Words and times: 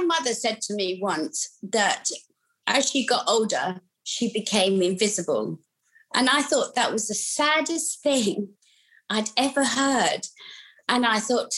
my 0.00 0.18
mother 0.18 0.34
said 0.34 0.60
to 0.62 0.74
me 0.74 0.98
once 1.00 1.56
that 1.62 2.04
as 2.66 2.88
she 2.88 3.06
got 3.06 3.24
older, 3.28 3.80
she 4.04 4.32
became 4.32 4.82
invisible. 4.82 5.58
And 6.14 6.28
I 6.28 6.42
thought 6.42 6.74
that 6.74 6.92
was 6.92 7.08
the 7.08 7.14
saddest 7.14 8.02
thing 8.02 8.50
I'd 9.08 9.30
ever 9.36 9.64
heard. 9.64 10.22
And 10.88 11.06
I 11.06 11.20
thought, 11.20 11.52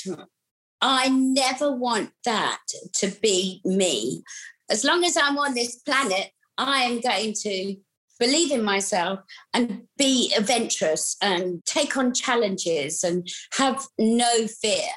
I 0.80 1.08
never 1.08 1.74
want 1.74 2.10
that 2.24 2.60
to 2.96 3.08
be 3.22 3.60
me. 3.64 4.23
As 4.70 4.84
long 4.84 5.04
as 5.04 5.16
I'm 5.16 5.38
on 5.38 5.54
this 5.54 5.77
planet, 5.77 6.30
I 6.59 6.82
am 6.82 7.00
going 7.00 7.34
to 7.43 7.77
believe 8.18 8.52
in 8.52 8.62
myself 8.62 9.20
and 9.54 9.82
be 9.96 10.32
adventurous 10.36 11.16
and 11.22 11.64
take 11.64 11.96
on 11.96 12.14
challenges 12.14 13.02
and 13.02 13.27
have 13.54 13.86
no 13.98 14.46
fear. 14.46 14.88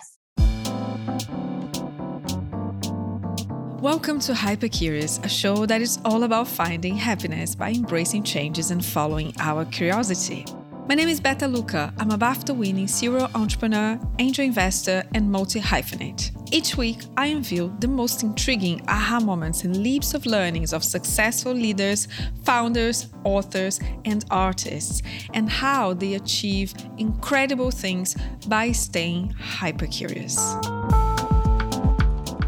Welcome 3.86 4.20
to 4.22 4.34
Hyper 4.34 4.68
Curious, 4.68 5.20
a 5.20 5.30
show 5.30 5.68
that 5.68 5.80
is 5.80 6.00
all 6.04 6.24
about 6.24 6.48
finding 6.48 6.96
happiness 6.96 7.54
by 7.54 7.70
embracing 7.70 8.24
changes 8.24 8.72
and 8.72 8.84
following 8.84 9.32
our 9.38 9.64
curiosity. 9.64 10.44
My 10.90 10.96
name 10.96 11.08
is 11.08 11.20
Beta 11.20 11.48
Lucca. 11.48 11.94
I'm 12.00 12.10
a 12.10 12.18
BAFTA 12.18 12.56
winning 12.56 12.88
serial 12.88 13.30
entrepreneur, 13.36 14.00
angel 14.18 14.44
investor, 14.44 15.04
and 15.14 15.32
multi 15.32 15.62
hyphenate. 15.62 16.32
Each 16.52 16.76
week, 16.76 16.98
I 17.16 17.28
unveil 17.28 17.68
the 17.78 17.88
most 17.88 18.24
intriguing 18.24 18.82
aha 18.88 19.20
moments 19.20 19.66
and 19.66 19.78
leaps 19.78 20.16
of 20.16 20.26
learnings 20.26 20.74
of 20.74 20.84
successful 20.84 21.54
leaders, 21.54 22.08
founders, 22.44 23.10
authors, 23.24 23.80
and 24.04 24.26
artists, 24.32 25.04
and 25.36 25.48
how 25.48 25.94
they 25.94 26.16
achieve 26.16 26.74
incredible 26.98 27.70
things 27.70 28.16
by 28.48 28.72
staying 28.72 29.30
hyper 29.30 29.86
curious. 29.86 30.56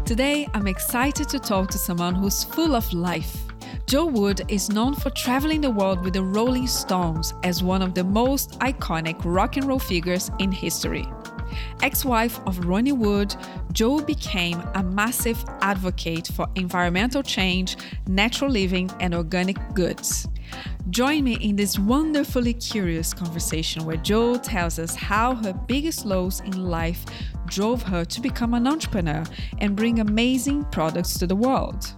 Today, 0.08 0.48
I'm 0.54 0.66
excited 0.66 1.28
to 1.28 1.38
talk 1.38 1.68
to 1.68 1.76
someone 1.76 2.14
who's 2.14 2.42
full 2.42 2.74
of 2.74 2.90
life. 2.94 3.36
Jo 3.84 4.06
Wood 4.06 4.40
is 4.48 4.70
known 4.70 4.94
for 4.94 5.10
traveling 5.10 5.60
the 5.60 5.70
world 5.70 6.02
with 6.02 6.14
the 6.14 6.22
Rolling 6.22 6.66
Stones 6.66 7.34
as 7.42 7.62
one 7.62 7.82
of 7.82 7.92
the 7.92 8.04
most 8.04 8.58
iconic 8.60 9.20
rock 9.22 9.58
and 9.58 9.66
roll 9.66 9.78
figures 9.78 10.30
in 10.38 10.50
history. 10.50 11.06
Ex 11.82 12.06
wife 12.06 12.40
of 12.46 12.66
Ronnie 12.66 12.92
Wood, 12.92 13.36
Jo 13.72 14.00
became 14.00 14.62
a 14.76 14.82
massive 14.82 15.44
advocate 15.60 16.28
for 16.28 16.48
environmental 16.54 17.22
change, 17.22 17.76
natural 18.06 18.50
living, 18.50 18.90
and 19.00 19.14
organic 19.14 19.58
goods. 19.74 20.26
Join 20.88 21.24
me 21.24 21.34
in 21.42 21.54
this 21.54 21.78
wonderfully 21.78 22.54
curious 22.54 23.12
conversation 23.12 23.84
where 23.84 23.98
Jo 23.98 24.38
tells 24.38 24.78
us 24.78 24.94
how 24.94 25.34
her 25.34 25.52
biggest 25.52 26.06
lows 26.06 26.40
in 26.40 26.64
life 26.64 27.04
drove 27.48 27.82
her 27.82 28.04
to 28.04 28.20
become 28.20 28.54
an 28.54 28.66
entrepreneur 28.66 29.24
and 29.58 29.76
bring 29.76 30.00
amazing 30.00 30.64
products 30.66 31.18
to 31.18 31.26
the 31.26 31.36
world. 31.36 31.92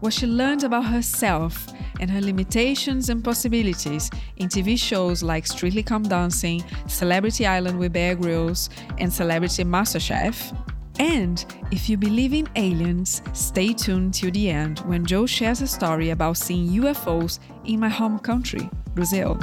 What 0.00 0.14
she 0.14 0.26
learned 0.26 0.64
about 0.64 0.86
herself 0.86 1.66
and 2.00 2.10
her 2.10 2.22
limitations 2.22 3.10
and 3.10 3.22
possibilities 3.22 4.10
in 4.36 4.48
TV 4.48 4.78
shows 4.78 5.22
like 5.22 5.46
Strictly 5.46 5.82
Come 5.82 6.04
Dancing, 6.04 6.64
Celebrity 6.86 7.46
Island 7.46 7.78
with 7.78 7.92
Bear 7.92 8.14
Grylls, 8.14 8.70
and 8.98 9.12
Celebrity 9.12 9.64
MasterChef. 9.64 10.56
And 10.98 11.44
if 11.70 11.88
you 11.88 11.96
believe 11.96 12.32
in 12.32 12.48
aliens, 12.56 13.22
stay 13.34 13.72
tuned 13.74 14.14
till 14.14 14.30
the 14.30 14.50
end 14.50 14.80
when 14.80 15.04
Jo 15.04 15.26
shares 15.26 15.60
a 15.60 15.66
story 15.66 16.10
about 16.10 16.38
seeing 16.38 16.68
UFOs 16.82 17.38
in 17.64 17.80
my 17.80 17.88
home 17.88 18.18
country, 18.18 18.68
Brazil. 18.94 19.38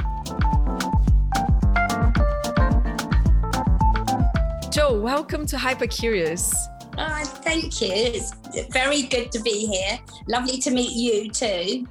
Jo, 4.70 4.92
welcome 4.92 5.46
to 5.46 5.56
Hyper 5.56 5.86
Curious. 5.86 6.52
Oh, 6.82 6.88
ah, 6.98 7.24
thank 7.24 7.80
you. 7.80 7.88
It's 7.90 8.32
very 8.70 9.02
good 9.02 9.32
to 9.32 9.40
be 9.40 9.66
here. 9.66 9.98
Lovely 10.28 10.58
to 10.58 10.70
meet 10.70 10.92
you 10.92 11.30
too. 11.30 11.86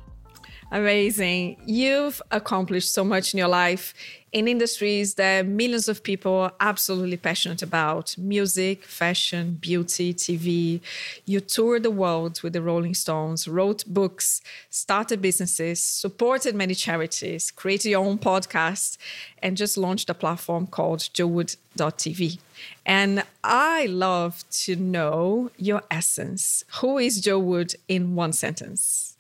Amazing. 0.70 1.56
You've 1.66 2.22
accomplished 2.30 2.94
so 2.94 3.06
much 3.06 3.34
in 3.34 3.38
your 3.38 3.48
life 3.48 3.94
in 4.34 4.50
industries 4.50 5.14
that 5.14 5.46
millions 5.46 5.88
of 5.88 6.04
people 6.04 6.34
are 6.34 6.52
absolutely 6.60 7.16
passionate 7.16 7.62
about 7.62 8.18
music, 8.18 8.84
fashion, 8.84 9.58
beauty, 9.62 10.14
TV. 10.14 10.82
You 11.26 11.40
toured 11.40 11.84
the 11.84 11.90
world 11.92 12.42
with 12.44 12.52
the 12.52 12.62
Rolling 12.62 12.94
Stones, 12.94 13.48
wrote 13.48 13.86
books, 13.88 14.42
started 14.70 15.22
businesses, 15.22 15.82
supported 15.82 16.54
many 16.54 16.76
charities, 16.76 17.50
created 17.50 17.92
your 17.92 18.06
own 18.06 18.18
podcast, 18.18 18.98
and 19.42 19.56
just 19.56 19.78
launched 19.78 20.10
a 20.10 20.14
platform 20.14 20.68
called 20.68 21.00
jowood.tv. 21.00 22.40
And 22.86 23.24
I 23.42 23.86
love 23.86 24.44
to 24.64 24.76
know 24.76 25.50
your 25.58 25.84
essence. 25.90 26.66
Who 26.82 26.98
is 26.98 27.22
Jo 27.22 27.40
Wood 27.40 27.76
in 27.88 28.16
one 28.16 28.34
sentence? 28.34 29.17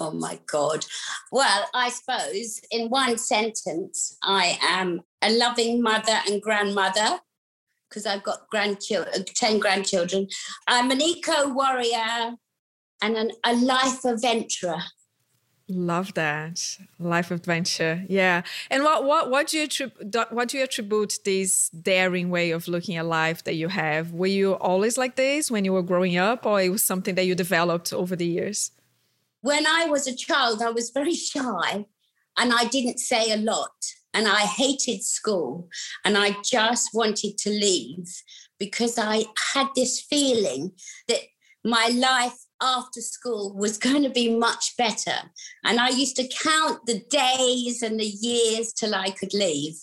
Oh 0.00 0.12
my 0.12 0.38
God. 0.46 0.84
Well, 1.32 1.68
I 1.74 1.90
suppose 1.90 2.60
in 2.70 2.88
one 2.88 3.18
sentence, 3.18 4.16
I 4.22 4.58
am 4.62 5.02
a 5.22 5.30
loving 5.30 5.82
mother 5.82 6.20
and 6.28 6.40
grandmother 6.40 7.20
because 7.88 8.06
I've 8.06 8.22
got 8.22 8.48
grandchildren, 8.50 9.14
uh, 9.14 9.24
10 9.26 9.58
grandchildren. 9.58 10.28
I'm 10.66 10.90
an 10.90 11.00
eco 11.00 11.48
warrior 11.48 12.36
and 13.02 13.16
an, 13.16 13.30
a 13.44 13.54
life 13.54 14.04
adventurer. 14.04 14.82
Love 15.70 16.14
that 16.14 16.58
life 16.98 17.30
adventure, 17.30 18.02
yeah. 18.08 18.40
And 18.70 18.84
what 18.84 19.04
what 19.04 19.28
what 19.28 19.48
do 19.48 19.58
you 19.58 19.90
what 20.30 20.48
do 20.48 20.56
you 20.56 20.64
attribute 20.64 21.18
this 21.26 21.68
daring 21.68 22.30
way 22.30 22.52
of 22.52 22.68
looking 22.68 22.96
at 22.96 23.04
life 23.04 23.44
that 23.44 23.54
you 23.54 23.68
have? 23.68 24.12
Were 24.12 24.28
you 24.28 24.54
always 24.54 24.96
like 24.96 25.16
this 25.16 25.50
when 25.50 25.66
you 25.66 25.74
were 25.74 25.82
growing 25.82 26.16
up, 26.16 26.46
or 26.46 26.62
it 26.62 26.70
was 26.70 26.86
something 26.86 27.16
that 27.16 27.26
you 27.26 27.34
developed 27.34 27.92
over 27.92 28.16
the 28.16 28.24
years? 28.24 28.70
When 29.40 29.66
I 29.66 29.86
was 29.86 30.06
a 30.06 30.14
child, 30.14 30.62
I 30.62 30.70
was 30.70 30.90
very 30.90 31.14
shy 31.30 31.86
and 32.36 32.52
I 32.52 32.64
didn't 32.64 32.98
say 32.98 33.32
a 33.32 33.36
lot. 33.36 33.72
And 34.14 34.26
I 34.26 34.40
hated 34.40 35.04
school 35.04 35.68
and 36.04 36.16
I 36.16 36.36
just 36.42 36.90
wanted 36.94 37.36
to 37.38 37.50
leave 37.50 38.06
because 38.58 38.98
I 38.98 39.24
had 39.54 39.68
this 39.76 40.00
feeling 40.00 40.72
that 41.08 41.20
my 41.64 41.88
life 41.88 42.36
after 42.60 43.00
school 43.00 43.54
was 43.54 43.78
going 43.86 44.02
to 44.02 44.10
be 44.10 44.36
much 44.36 44.76
better. 44.76 45.30
And 45.64 45.78
I 45.78 45.90
used 45.90 46.16
to 46.16 46.28
count 46.28 46.86
the 46.86 47.02
days 47.10 47.82
and 47.82 48.00
the 48.00 48.06
years 48.06 48.72
till 48.72 48.94
I 48.94 49.10
could 49.10 49.34
leave. 49.34 49.74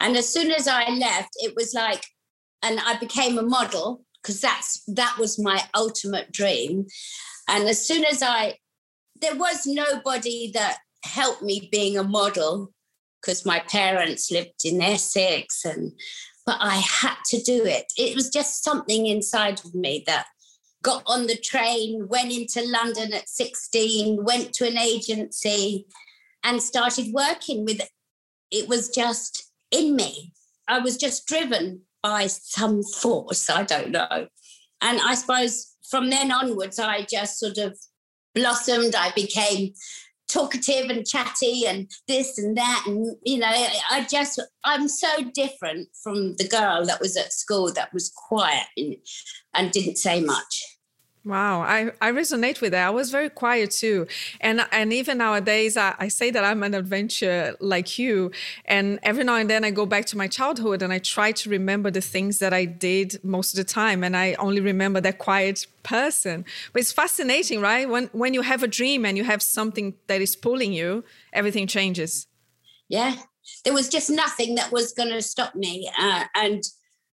And 0.00 0.16
as 0.16 0.30
soon 0.30 0.50
as 0.50 0.66
I 0.68 0.90
left, 0.90 1.30
it 1.36 1.54
was 1.56 1.72
like, 1.72 2.04
and 2.62 2.80
I 2.80 2.98
became 2.98 3.38
a 3.38 3.42
model 3.42 4.04
because 4.20 4.40
that's 4.40 4.82
that 4.88 5.16
was 5.18 5.38
my 5.38 5.62
ultimate 5.74 6.32
dream. 6.32 6.86
And 7.48 7.68
as 7.68 7.86
soon 7.86 8.04
as 8.04 8.22
I 8.22 8.58
there 9.20 9.36
was 9.36 9.66
nobody 9.66 10.50
that 10.52 10.78
helped 11.04 11.42
me 11.42 11.68
being 11.70 11.96
a 11.96 12.02
model 12.02 12.72
because 13.20 13.46
my 13.46 13.60
parents 13.60 14.30
lived 14.30 14.64
in 14.64 14.82
Essex 14.82 15.64
and 15.64 15.92
but 16.46 16.58
I 16.60 16.76
had 16.76 17.16
to 17.28 17.42
do 17.42 17.64
it. 17.64 17.86
It 17.96 18.14
was 18.14 18.28
just 18.28 18.62
something 18.62 19.06
inside 19.06 19.60
of 19.64 19.74
me 19.74 20.04
that 20.06 20.26
got 20.82 21.02
on 21.06 21.26
the 21.26 21.36
train, 21.36 22.06
went 22.08 22.30
into 22.30 22.62
London 22.62 23.14
at 23.14 23.30
16, 23.30 24.22
went 24.22 24.52
to 24.54 24.68
an 24.68 24.76
agency 24.76 25.86
and 26.42 26.62
started 26.62 27.14
working 27.14 27.64
with 27.64 27.80
it. 27.80 27.88
It 28.50 28.68
was 28.68 28.90
just 28.90 29.50
in 29.70 29.96
me. 29.96 30.32
I 30.68 30.80
was 30.80 30.98
just 30.98 31.26
driven 31.26 31.80
by 32.02 32.26
some 32.26 32.82
force, 32.82 33.48
I 33.48 33.62
don't 33.62 33.90
know. 33.90 34.28
And 34.82 35.00
I 35.00 35.14
suppose 35.14 35.74
from 35.88 36.10
then 36.10 36.30
onwards, 36.30 36.78
I 36.78 37.06
just 37.10 37.38
sort 37.38 37.56
of 37.56 37.78
blossomed. 38.34 38.94
I 38.94 39.12
became 39.14 39.74
talkative 40.28 40.90
and 40.90 41.06
chatty 41.06 41.66
and 41.66 41.90
this 42.08 42.38
and 42.38 42.56
that. 42.56 42.84
And, 42.86 43.16
you 43.22 43.38
know, 43.38 43.52
I 43.90 44.06
just, 44.10 44.40
I'm 44.64 44.88
so 44.88 45.08
different 45.32 45.88
from 46.02 46.36
the 46.36 46.48
girl 46.48 46.84
that 46.86 47.00
was 47.00 47.16
at 47.16 47.32
school 47.32 47.72
that 47.72 47.92
was 47.92 48.12
quiet 48.28 48.66
and, 48.76 48.96
and 49.54 49.70
didn't 49.70 49.96
say 49.96 50.20
much. 50.20 50.73
Wow, 51.26 51.62
I, 51.62 51.90
I 52.02 52.12
resonate 52.12 52.60
with 52.60 52.72
that. 52.72 52.86
I 52.86 52.90
was 52.90 53.10
very 53.10 53.30
quiet 53.30 53.70
too. 53.70 54.06
And 54.42 54.66
and 54.70 54.92
even 54.92 55.16
nowadays 55.18 55.74
I, 55.74 55.94
I 55.98 56.08
say 56.08 56.30
that 56.30 56.44
I'm 56.44 56.62
an 56.62 56.74
adventure 56.74 57.56
like 57.60 57.98
you. 57.98 58.30
And 58.66 58.98
every 59.02 59.24
now 59.24 59.36
and 59.36 59.48
then 59.48 59.64
I 59.64 59.70
go 59.70 59.86
back 59.86 60.04
to 60.06 60.18
my 60.18 60.28
childhood 60.28 60.82
and 60.82 60.92
I 60.92 60.98
try 60.98 61.32
to 61.32 61.48
remember 61.48 61.90
the 61.90 62.02
things 62.02 62.40
that 62.40 62.52
I 62.52 62.66
did 62.66 63.24
most 63.24 63.54
of 63.54 63.56
the 63.56 63.64
time. 63.64 64.04
And 64.04 64.14
I 64.14 64.34
only 64.34 64.60
remember 64.60 65.00
that 65.00 65.16
quiet 65.16 65.66
person. 65.82 66.44
But 66.74 66.80
it's 66.80 66.92
fascinating, 66.92 67.62
right? 67.62 67.88
When 67.88 68.10
when 68.12 68.34
you 68.34 68.42
have 68.42 68.62
a 68.62 68.68
dream 68.68 69.06
and 69.06 69.16
you 69.16 69.24
have 69.24 69.42
something 69.42 69.94
that 70.08 70.20
is 70.20 70.36
pulling 70.36 70.74
you, 70.74 71.04
everything 71.32 71.66
changes. 71.66 72.26
Yeah. 72.90 73.16
There 73.64 73.72
was 73.72 73.88
just 73.88 74.10
nothing 74.10 74.56
that 74.56 74.72
was 74.72 74.92
to 74.92 75.22
stop 75.22 75.54
me. 75.54 75.90
Uh, 75.98 76.24
and 76.34 76.62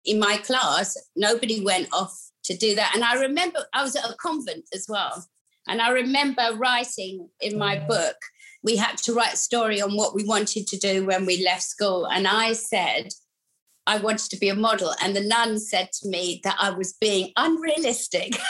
in 0.05 0.19
my 0.19 0.37
class, 0.37 0.97
nobody 1.15 1.63
went 1.63 1.87
off 1.91 2.15
to 2.45 2.55
do 2.55 2.75
that. 2.75 2.91
And 2.93 3.03
I 3.03 3.15
remember 3.15 3.59
I 3.73 3.83
was 3.83 3.95
at 3.95 4.09
a 4.09 4.15
convent 4.15 4.65
as 4.73 4.85
well. 4.87 5.25
And 5.67 5.81
I 5.81 5.89
remember 5.89 6.55
writing 6.55 7.29
in 7.41 7.57
my 7.57 7.77
mm. 7.77 7.87
book, 7.87 8.15
we 8.63 8.75
had 8.75 8.97
to 8.99 9.13
write 9.13 9.33
a 9.33 9.37
story 9.37 9.81
on 9.81 9.95
what 9.95 10.15
we 10.15 10.23
wanted 10.23 10.67
to 10.67 10.77
do 10.77 11.05
when 11.05 11.25
we 11.25 11.43
left 11.43 11.63
school. 11.63 12.05
And 12.05 12.27
I 12.27 12.53
said, 12.53 13.09
I 13.87 13.97
wanted 13.97 14.29
to 14.31 14.37
be 14.37 14.49
a 14.49 14.55
model. 14.55 14.93
And 15.01 15.15
the 15.15 15.21
nun 15.21 15.59
said 15.59 15.89
to 16.01 16.09
me 16.09 16.41
that 16.43 16.55
I 16.59 16.71
was 16.71 16.93
being 16.93 17.31
unrealistic. 17.35 18.35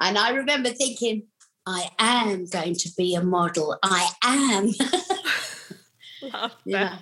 And 0.00 0.16
I 0.16 0.30
remember 0.30 0.70
thinking, 0.70 1.24
I 1.66 1.90
am 1.98 2.46
going 2.46 2.74
to 2.74 2.90
be 2.96 3.14
a 3.14 3.22
model. 3.22 3.76
I 3.82 4.08
am. 4.24 4.70
Love 6.32 6.56
yeah. 6.64 6.98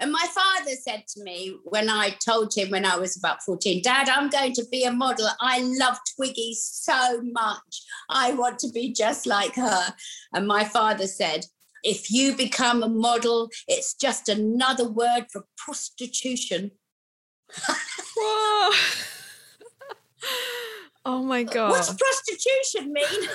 And 0.00 0.12
my 0.12 0.26
father 0.32 0.72
said 0.72 1.04
to 1.08 1.22
me 1.22 1.56
when 1.64 1.90
I 1.90 2.16
told 2.24 2.54
him 2.54 2.70
when 2.70 2.84
I 2.84 2.96
was 2.96 3.16
about 3.16 3.42
14, 3.42 3.82
Dad, 3.82 4.08
I'm 4.08 4.30
going 4.30 4.52
to 4.54 4.64
be 4.70 4.84
a 4.84 4.92
model. 4.92 5.28
I 5.40 5.60
love 5.60 5.98
Twiggy 6.14 6.54
so 6.54 7.20
much. 7.22 7.82
I 8.08 8.32
want 8.34 8.58
to 8.60 8.70
be 8.70 8.92
just 8.92 9.26
like 9.26 9.56
her. 9.56 9.94
And 10.32 10.46
my 10.46 10.64
father 10.64 11.06
said, 11.06 11.46
if 11.82 12.10
you 12.10 12.36
become 12.36 12.82
a 12.82 12.88
model, 12.88 13.50
it's 13.66 13.94
just 13.94 14.28
another 14.28 14.88
word 14.88 15.26
for 15.32 15.44
prostitution. 15.56 16.72
Whoa. 18.16 18.76
oh 21.04 21.22
my 21.24 21.42
God. 21.42 21.70
What's 21.70 21.92
prostitution 21.92 22.92
mean? 22.92 23.04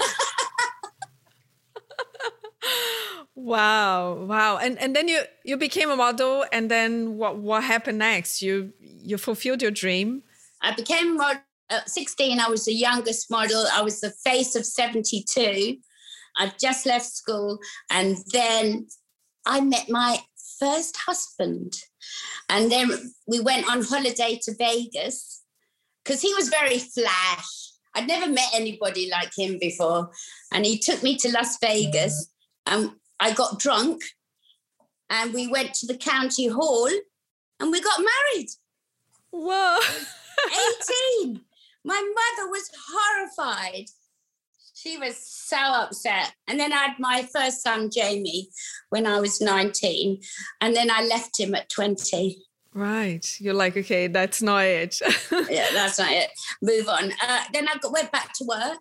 wow 3.36 4.14
wow. 4.26 4.58
And 4.58 4.78
and 4.80 4.96
then 4.96 5.08
you 5.08 5.22
you 5.44 5.58
became 5.58 5.90
a 5.90 5.96
model 5.96 6.46
and 6.52 6.70
then 6.70 7.18
what 7.18 7.38
what 7.38 7.64
happened 7.64 8.00
next? 8.00 8.42
You 8.42 8.74
you 8.80 9.18
fulfilled 9.18 9.62
your 9.62 9.72
dream? 9.72 10.24
I 10.62 10.74
became 10.74 11.18
model 11.18 11.42
at 11.70 11.90
16 11.90 12.40
i 12.40 12.50
was 12.50 12.66
the 12.66 12.74
youngest 12.74 13.32
model. 13.32 13.66
I 13.74 13.82
was 13.82 14.02
the 14.02 14.12
face 14.24 14.56
of 14.56 14.66
72 14.66 15.78
i'd 16.38 16.60
just 16.60 16.86
left 16.86 17.06
school 17.06 17.60
and 17.90 18.18
then 18.34 18.88
i 19.46 19.62
met 19.62 19.90
my 19.90 20.20
first 20.64 20.98
husband. 21.06 21.74
And 22.50 22.72
then 22.72 22.92
we 23.28 23.40
went 23.40 23.70
on 23.70 23.84
holiday 23.84 24.40
to 24.44 24.56
vegas 24.58 25.42
because 26.04 26.22
he 26.22 26.34
was 26.34 26.50
very 26.50 26.80
flash. 26.80 27.72
I'd 27.96 28.08
never 28.08 28.32
met 28.32 28.50
anybody 28.54 29.10
like 29.10 29.32
him 29.38 29.58
before. 29.60 30.10
And 30.52 30.66
he 30.66 30.78
took 30.78 31.04
me 31.04 31.18
to 31.18 31.32
las 31.32 31.58
vegas. 31.62 32.30
And 32.66 32.92
I 33.24 33.32
got 33.32 33.58
drunk 33.58 34.04
and 35.10 35.34
we 35.34 35.48
went 35.48 35.74
to 35.76 35.88
the 35.88 35.96
county 35.96 36.48
hall 36.48 36.90
and 37.58 37.72
we 37.72 37.80
got 37.80 38.02
married. 38.02 38.50
Whoa. 39.32 39.78
18. 41.24 41.40
My 41.86 41.96
mother 41.96 42.52
was 42.52 42.70
horrified. 42.92 43.86
She 44.74 44.98
was 44.98 45.16
so 45.16 45.56
upset. 45.58 46.34
And 46.50 46.60
then 46.60 46.74
I 46.74 46.88
had 46.88 47.00
my 47.00 47.26
first 47.34 47.64
son, 47.64 47.90
Jamie, 47.90 48.50
when 48.90 49.08
I 49.08 49.22
was 49.22 49.40
19. 49.40 50.20
And 50.60 50.76
then 50.76 50.92
I 50.92 51.06
left 51.06 51.40
him 51.40 51.56
at 51.56 51.70
20. 51.70 52.38
Right. 52.74 53.26
You're 53.40 53.54
like, 53.54 53.78
okay, 53.78 54.08
that's 54.08 54.42
not 54.42 54.66
it. 54.66 55.00
yeah, 55.50 55.68
that's 55.72 55.98
not 55.98 56.12
it. 56.12 56.30
Move 56.62 56.90
on. 56.90 57.14
Uh, 57.26 57.44
then 57.54 57.70
I 57.70 57.78
got, 57.82 57.94
went 57.94 58.12
back 58.12 58.34
to 58.34 58.46
work 58.46 58.80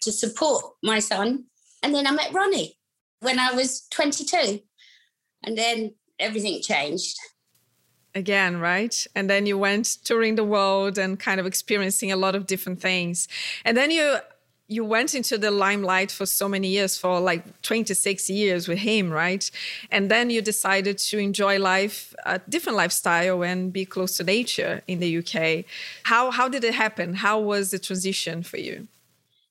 to 0.00 0.10
support 0.10 0.64
my 0.82 0.98
son. 0.98 1.44
And 1.84 1.94
then 1.94 2.08
I 2.08 2.10
met 2.10 2.32
Ronnie 2.32 2.76
when 3.24 3.38
I 3.38 3.52
was 3.52 3.86
22. 3.90 4.60
And 5.42 5.58
then 5.58 5.94
everything 6.18 6.60
changed. 6.62 7.16
Again, 8.14 8.60
right? 8.60 9.06
And 9.16 9.28
then 9.28 9.46
you 9.46 9.58
went 9.58 9.86
touring 10.04 10.36
the 10.36 10.44
world 10.44 10.98
and 10.98 11.18
kind 11.18 11.40
of 11.40 11.46
experiencing 11.46 12.12
a 12.12 12.16
lot 12.16 12.36
of 12.36 12.46
different 12.46 12.80
things. 12.80 13.26
And 13.64 13.76
then 13.76 13.90
you 13.90 14.18
you 14.66 14.82
went 14.82 15.14
into 15.14 15.36
the 15.36 15.50
limelight 15.50 16.10
for 16.10 16.24
so 16.24 16.48
many 16.48 16.68
years 16.68 16.96
for 16.96 17.20
like 17.20 17.60
26 17.60 18.30
years 18.30 18.66
with 18.66 18.78
him 18.78 19.10
right 19.10 19.50
and 19.90 20.10
then 20.10 20.30
you 20.30 20.40
decided 20.40 20.96
to 20.96 21.18
enjoy 21.18 21.58
life 21.58 22.14
a 22.24 22.38
different 22.48 22.78
lifestyle 22.78 23.42
and 23.42 23.74
be 23.74 23.84
close 23.84 24.16
to 24.16 24.24
nature 24.24 24.82
in 24.88 25.00
the 25.00 25.18
uk 25.18 25.64
how 26.04 26.30
how 26.30 26.48
did 26.48 26.64
it 26.64 26.74
happen 26.74 27.12
how 27.12 27.38
was 27.38 27.72
the 27.72 27.78
transition 27.78 28.42
for 28.42 28.56
you 28.56 28.88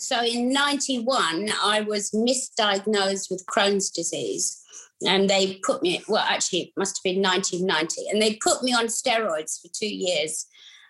so 0.03 0.23
in 0.23 0.51
91, 0.51 1.49
I 1.63 1.81
was 1.81 2.11
misdiagnosed 2.11 3.31
with 3.31 3.45
Crohn's 3.45 3.89
disease. 3.89 4.59
And 5.05 5.29
they 5.29 5.55
put 5.63 5.81
me, 5.81 6.01
well, 6.07 6.25
actually, 6.27 6.59
it 6.59 6.69
must 6.77 6.97
have 6.97 7.03
been 7.03 7.21
1990. 7.21 8.09
And 8.09 8.21
they 8.21 8.35
put 8.35 8.63
me 8.63 8.73
on 8.73 8.85
steroids 8.85 9.61
for 9.61 9.69
two 9.73 9.93
years. 9.93 10.45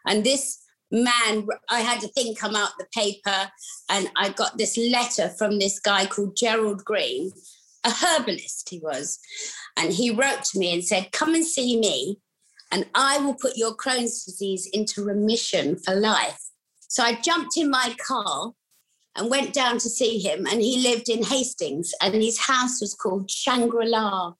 And 0.06 0.24
this 0.24 0.64
man, 0.92 1.48
I 1.70 1.80
had 1.80 2.04
a 2.04 2.08
thing 2.08 2.36
come 2.36 2.56
out 2.56 2.72
the 2.78 2.86
paper, 2.94 3.52
and 3.90 4.10
I 4.16 4.30
got 4.30 4.58
this 4.58 4.78
letter 4.78 5.30
from 5.30 5.58
this 5.58 5.80
guy 5.80 6.06
called 6.06 6.38
Gerald 6.38 6.86
Green, 6.86 7.32
a 7.84 7.92
herbalist 7.92 8.70
he 8.70 8.80
was. 8.80 9.20
And 9.76 9.92
he 9.92 10.12
wrote 10.12 10.44
to 10.46 10.60
me 10.60 10.74
and 10.74 10.86
said, 10.86 11.12
Come 11.12 11.34
and 11.34 11.46
see 11.46 11.80
me, 11.80 12.20
and 12.72 12.86
I 12.94 13.18
will 13.18 13.34
put 13.34 13.58
your 13.58 13.76
Crohn's 13.76 14.24
disease 14.24 14.70
into 14.72 15.04
remission 15.04 15.78
for 15.78 15.96
life. 15.96 16.40
So 16.88 17.04
I 17.04 17.20
jumped 17.22 17.58
in 17.58 17.72
my 17.72 17.96
car 18.06 18.54
and 19.16 19.30
went 19.30 19.54
down 19.54 19.78
to 19.80 19.90
see 19.90 20.20
him. 20.20 20.46
And 20.46 20.62
he 20.62 20.78
lived 20.78 21.10
in 21.10 21.24
Hastings, 21.24 21.94
and 22.02 22.14
his 22.16 22.40
house 22.40 22.82
was 22.82 22.94
called 22.94 23.30
Shangri 23.30 23.88
La. 23.88 24.34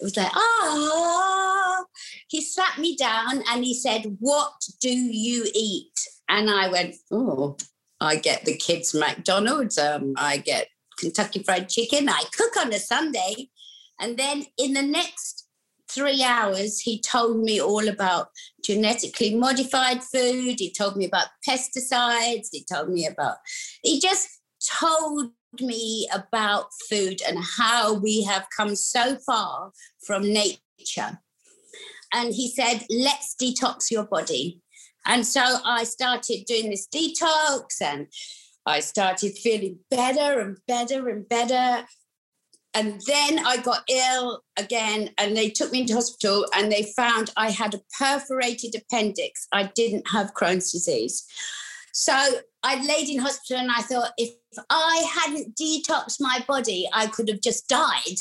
It 0.00 0.04
was 0.04 0.16
like, 0.16 0.32
ah. 0.34 1.84
He 2.28 2.40
sat 2.40 2.78
me 2.78 2.96
down 2.96 3.42
and 3.50 3.62
he 3.62 3.74
said, 3.74 4.16
What 4.18 4.54
do 4.80 4.88
you 4.88 5.46
eat? 5.54 5.92
And 6.28 6.50
I 6.50 6.68
went, 6.70 6.96
Oh, 7.10 7.56
I 8.00 8.16
get 8.16 8.44
the 8.44 8.56
kids' 8.56 8.94
McDonald's. 8.94 9.78
Um, 9.78 10.14
I 10.16 10.38
get 10.38 10.68
Kentucky 10.98 11.42
Fried 11.42 11.68
Chicken. 11.68 12.08
I 12.08 12.24
cook 12.36 12.56
on 12.56 12.72
a 12.72 12.78
Sunday. 12.78 13.50
And 14.00 14.16
then 14.16 14.46
in 14.58 14.72
the 14.72 14.82
next 14.82 15.41
three 15.94 16.22
hours, 16.22 16.80
he 16.80 17.00
told 17.00 17.38
me 17.38 17.60
all 17.60 17.88
about 17.88 18.28
genetically 18.64 19.34
modified 19.34 20.02
food. 20.02 20.56
He 20.58 20.72
told 20.72 20.96
me 20.96 21.04
about 21.04 21.28
pesticides. 21.46 22.48
He 22.52 22.64
told 22.64 22.90
me 22.90 23.06
about, 23.06 23.36
he 23.82 24.00
just 24.00 24.28
told 24.80 25.30
me 25.60 26.08
about 26.12 26.66
food 26.88 27.20
and 27.26 27.38
how 27.58 27.94
we 27.94 28.22
have 28.22 28.46
come 28.56 28.74
so 28.74 29.16
far 29.26 29.72
from 30.06 30.22
nature. 30.22 31.18
And 32.12 32.34
he 32.34 32.50
said, 32.50 32.84
let's 32.90 33.34
detox 33.40 33.90
your 33.90 34.04
body. 34.04 34.60
And 35.06 35.26
so 35.26 35.58
I 35.64 35.84
started 35.84 36.44
doing 36.46 36.70
this 36.70 36.86
detox 36.86 37.80
and 37.80 38.06
I 38.66 38.80
started 38.80 39.36
feeling 39.38 39.78
better 39.90 40.40
and 40.40 40.58
better 40.68 41.08
and 41.08 41.28
better 41.28 41.86
and 42.74 43.00
then 43.06 43.38
I 43.44 43.58
got 43.58 43.82
ill 43.88 44.42
again, 44.58 45.10
and 45.18 45.36
they 45.36 45.50
took 45.50 45.72
me 45.72 45.82
into 45.82 45.94
hospital 45.94 46.46
and 46.56 46.72
they 46.72 46.92
found 46.96 47.30
I 47.36 47.50
had 47.50 47.74
a 47.74 47.82
perforated 47.98 48.74
appendix. 48.74 49.46
I 49.52 49.70
didn't 49.74 50.08
have 50.10 50.34
Crohn's 50.34 50.72
disease. 50.72 51.26
So 51.92 52.14
I 52.62 52.82
laid 52.86 53.10
in 53.10 53.18
hospital 53.18 53.60
and 53.60 53.70
I 53.70 53.82
thought, 53.82 54.12
if 54.16 54.30
I 54.70 55.04
hadn't 55.14 55.54
detoxed 55.56 56.20
my 56.20 56.42
body, 56.48 56.88
I 56.92 57.08
could 57.08 57.28
have 57.28 57.42
just 57.42 57.68
died. 57.68 58.16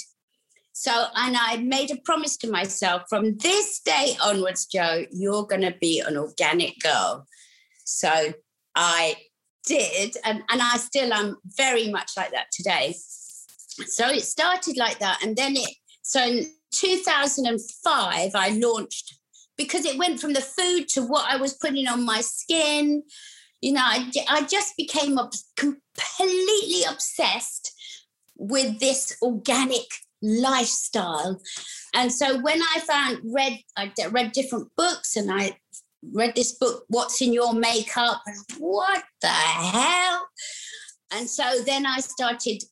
So, 0.73 1.05
and 1.15 1.37
I 1.37 1.57
made 1.57 1.91
a 1.91 2.01
promise 2.01 2.35
to 2.37 2.49
myself 2.49 3.03
from 3.07 3.37
this 3.37 3.79
day 3.79 4.17
onwards, 4.21 4.65
Jo, 4.65 5.05
you're 5.11 5.45
going 5.45 5.61
to 5.61 5.75
be 5.79 6.01
an 6.01 6.17
organic 6.17 6.79
girl. 6.79 7.25
So 7.85 8.33
I 8.75 9.15
did. 9.65 10.17
And, 10.25 10.43
and 10.49 10.61
I 10.61 10.77
still 10.77 11.13
am 11.13 11.37
very 11.45 11.89
much 11.89 12.11
like 12.17 12.31
that 12.31 12.47
today 12.51 12.95
so 13.88 14.07
it 14.09 14.23
started 14.23 14.77
like 14.77 15.00
that 15.00 15.23
and 15.23 15.35
then 15.35 15.55
it 15.55 15.75
so 16.01 16.23
in 16.23 16.45
2005 16.73 18.31
i 18.35 18.50
launched 18.50 19.17
because 19.57 19.85
it 19.85 19.97
went 19.97 20.19
from 20.19 20.33
the 20.33 20.41
food 20.41 20.88
to 20.88 21.01
what 21.01 21.25
i 21.29 21.38
was 21.38 21.53
putting 21.53 21.88
on 21.88 22.05
my 22.05 22.21
skin. 22.21 23.03
You 23.61 23.73
know 23.73 23.83
i, 23.83 24.11
I 24.29 24.43
just 24.43 24.75
became 24.77 25.17
completely 25.55 26.83
obsessed 26.89 27.73
with 28.38 28.79
this 28.79 29.15
organic 29.21 29.85
lifestyle. 30.21 31.39
And 31.93 32.11
so 32.11 32.39
when 32.39 32.61
i 32.61 32.79
found 32.79 33.19
read 33.23 33.59
i 33.77 33.91
read 34.11 34.31
different 34.31 34.69
books 34.77 35.15
and 35.15 35.31
i 35.31 35.57
read 36.13 36.35
this 36.35 36.53
book 36.53 36.85
what's 36.88 37.21
in 37.21 37.33
your 37.33 37.53
makeup? 37.53 38.21
What 38.57 39.03
the 39.21 39.27
hell? 39.27 40.27
And 41.11 41.29
so 41.29 41.61
then 41.65 41.85
i 41.85 42.00
started 42.00 42.63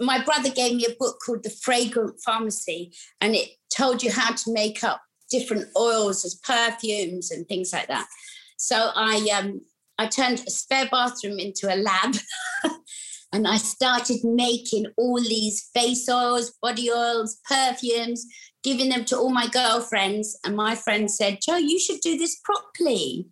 my 0.00 0.22
brother 0.22 0.50
gave 0.50 0.74
me 0.74 0.86
a 0.86 0.96
book 0.98 1.18
called 1.24 1.42
The 1.42 1.50
Fragrant 1.50 2.20
Pharmacy, 2.24 2.92
and 3.20 3.34
it 3.34 3.50
told 3.74 4.02
you 4.02 4.10
how 4.10 4.34
to 4.34 4.52
make 4.52 4.84
up 4.84 5.00
different 5.30 5.68
oils 5.76 6.24
as 6.24 6.34
perfumes 6.34 7.30
and 7.30 7.46
things 7.46 7.72
like 7.72 7.88
that. 7.88 8.06
So 8.58 8.90
I 8.94 9.28
um, 9.36 9.60
I 9.98 10.06
turned 10.06 10.44
a 10.46 10.50
spare 10.50 10.88
bathroom 10.90 11.38
into 11.38 11.72
a 11.72 11.76
lab. 11.76 12.16
and 13.32 13.48
I 13.48 13.56
started 13.56 14.18
making 14.22 14.86
all 14.96 15.20
these 15.20 15.68
face 15.74 16.08
oils, 16.08 16.52
body 16.62 16.90
oils, 16.90 17.38
perfumes, 17.48 18.24
giving 18.62 18.88
them 18.90 19.04
to 19.06 19.16
all 19.16 19.30
my 19.30 19.48
girlfriends. 19.48 20.38
And 20.44 20.56
my 20.56 20.74
friend 20.74 21.10
said, 21.10 21.38
"Jo, 21.42 21.56
you 21.56 21.78
should 21.78 22.00
do 22.00 22.16
this 22.16 22.38
properly. 22.44 23.28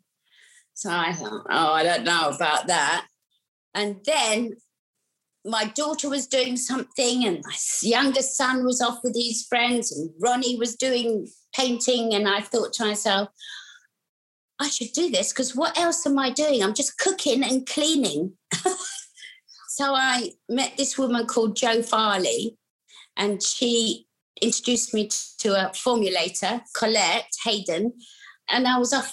So 0.74 0.90
I 0.90 1.12
thought, 1.12 1.46
oh, 1.48 1.72
I 1.72 1.84
don't 1.84 2.04
know 2.04 2.30
about 2.30 2.66
that. 2.66 3.06
And 3.74 4.00
then 4.04 4.56
my 5.44 5.66
daughter 5.66 6.08
was 6.08 6.26
doing 6.26 6.56
something 6.56 7.26
and 7.26 7.42
my 7.44 7.54
youngest 7.82 8.36
son 8.36 8.64
was 8.64 8.80
off 8.80 8.98
with 9.04 9.14
his 9.14 9.46
friends 9.46 9.92
and 9.92 10.10
Ronnie 10.20 10.58
was 10.58 10.74
doing 10.76 11.28
painting. 11.54 12.14
And 12.14 12.26
I 12.26 12.40
thought 12.40 12.72
to 12.74 12.86
myself, 12.86 13.28
I 14.58 14.68
should 14.68 14.92
do 14.94 15.10
this 15.10 15.32
because 15.32 15.54
what 15.54 15.76
else 15.78 16.06
am 16.06 16.18
I 16.18 16.30
doing? 16.30 16.62
I'm 16.62 16.74
just 16.74 16.98
cooking 16.98 17.42
and 17.42 17.66
cleaning. 17.66 18.32
So 19.74 19.92
I 19.92 20.30
met 20.48 20.76
this 20.76 20.96
woman 20.96 21.26
called 21.26 21.56
Jo 21.56 21.82
Farley, 21.82 22.56
and 23.16 23.42
she 23.42 24.06
introduced 24.40 24.94
me 24.94 25.08
to 25.38 25.48
a 25.48 25.70
formulator, 25.70 26.60
Colette 26.76 27.34
Hayden, 27.42 27.92
and 28.48 28.68
I 28.68 28.78
was 28.78 28.92
off. 28.92 29.12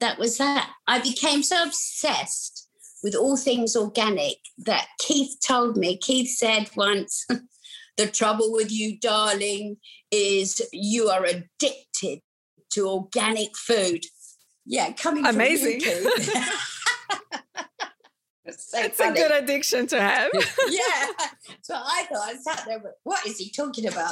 That 0.00 0.18
was 0.18 0.36
that. 0.38 0.68
I 0.88 0.98
became 0.98 1.44
so 1.44 1.62
obsessed 1.62 2.63
with 3.04 3.14
all 3.14 3.36
things 3.36 3.76
organic 3.76 4.38
that 4.58 4.88
Keith 4.98 5.36
told 5.46 5.76
me. 5.76 5.96
Keith 5.98 6.30
said 6.30 6.70
once, 6.74 7.24
The 7.96 8.08
trouble 8.08 8.50
with 8.52 8.72
you, 8.72 8.98
darling, 8.98 9.76
is 10.10 10.60
you 10.72 11.10
are 11.10 11.24
addicted 11.24 12.22
to 12.72 12.88
organic 12.88 13.56
food. 13.56 14.04
Yeah, 14.66 14.90
coming 14.94 15.24
amazing. 15.24 15.78
so 15.80 15.94
it's 18.48 18.96
funny. 18.96 19.20
a 19.20 19.28
good 19.28 19.30
addiction 19.30 19.86
to 19.86 20.00
have. 20.00 20.28
yeah. 20.68 21.06
So 21.62 21.76
I 21.76 22.04
thought 22.10 22.28
I 22.28 22.34
sat 22.34 22.64
there, 22.66 22.80
but 22.80 22.94
what 23.04 23.24
is 23.26 23.38
he 23.38 23.52
talking 23.52 23.86
about? 23.86 24.10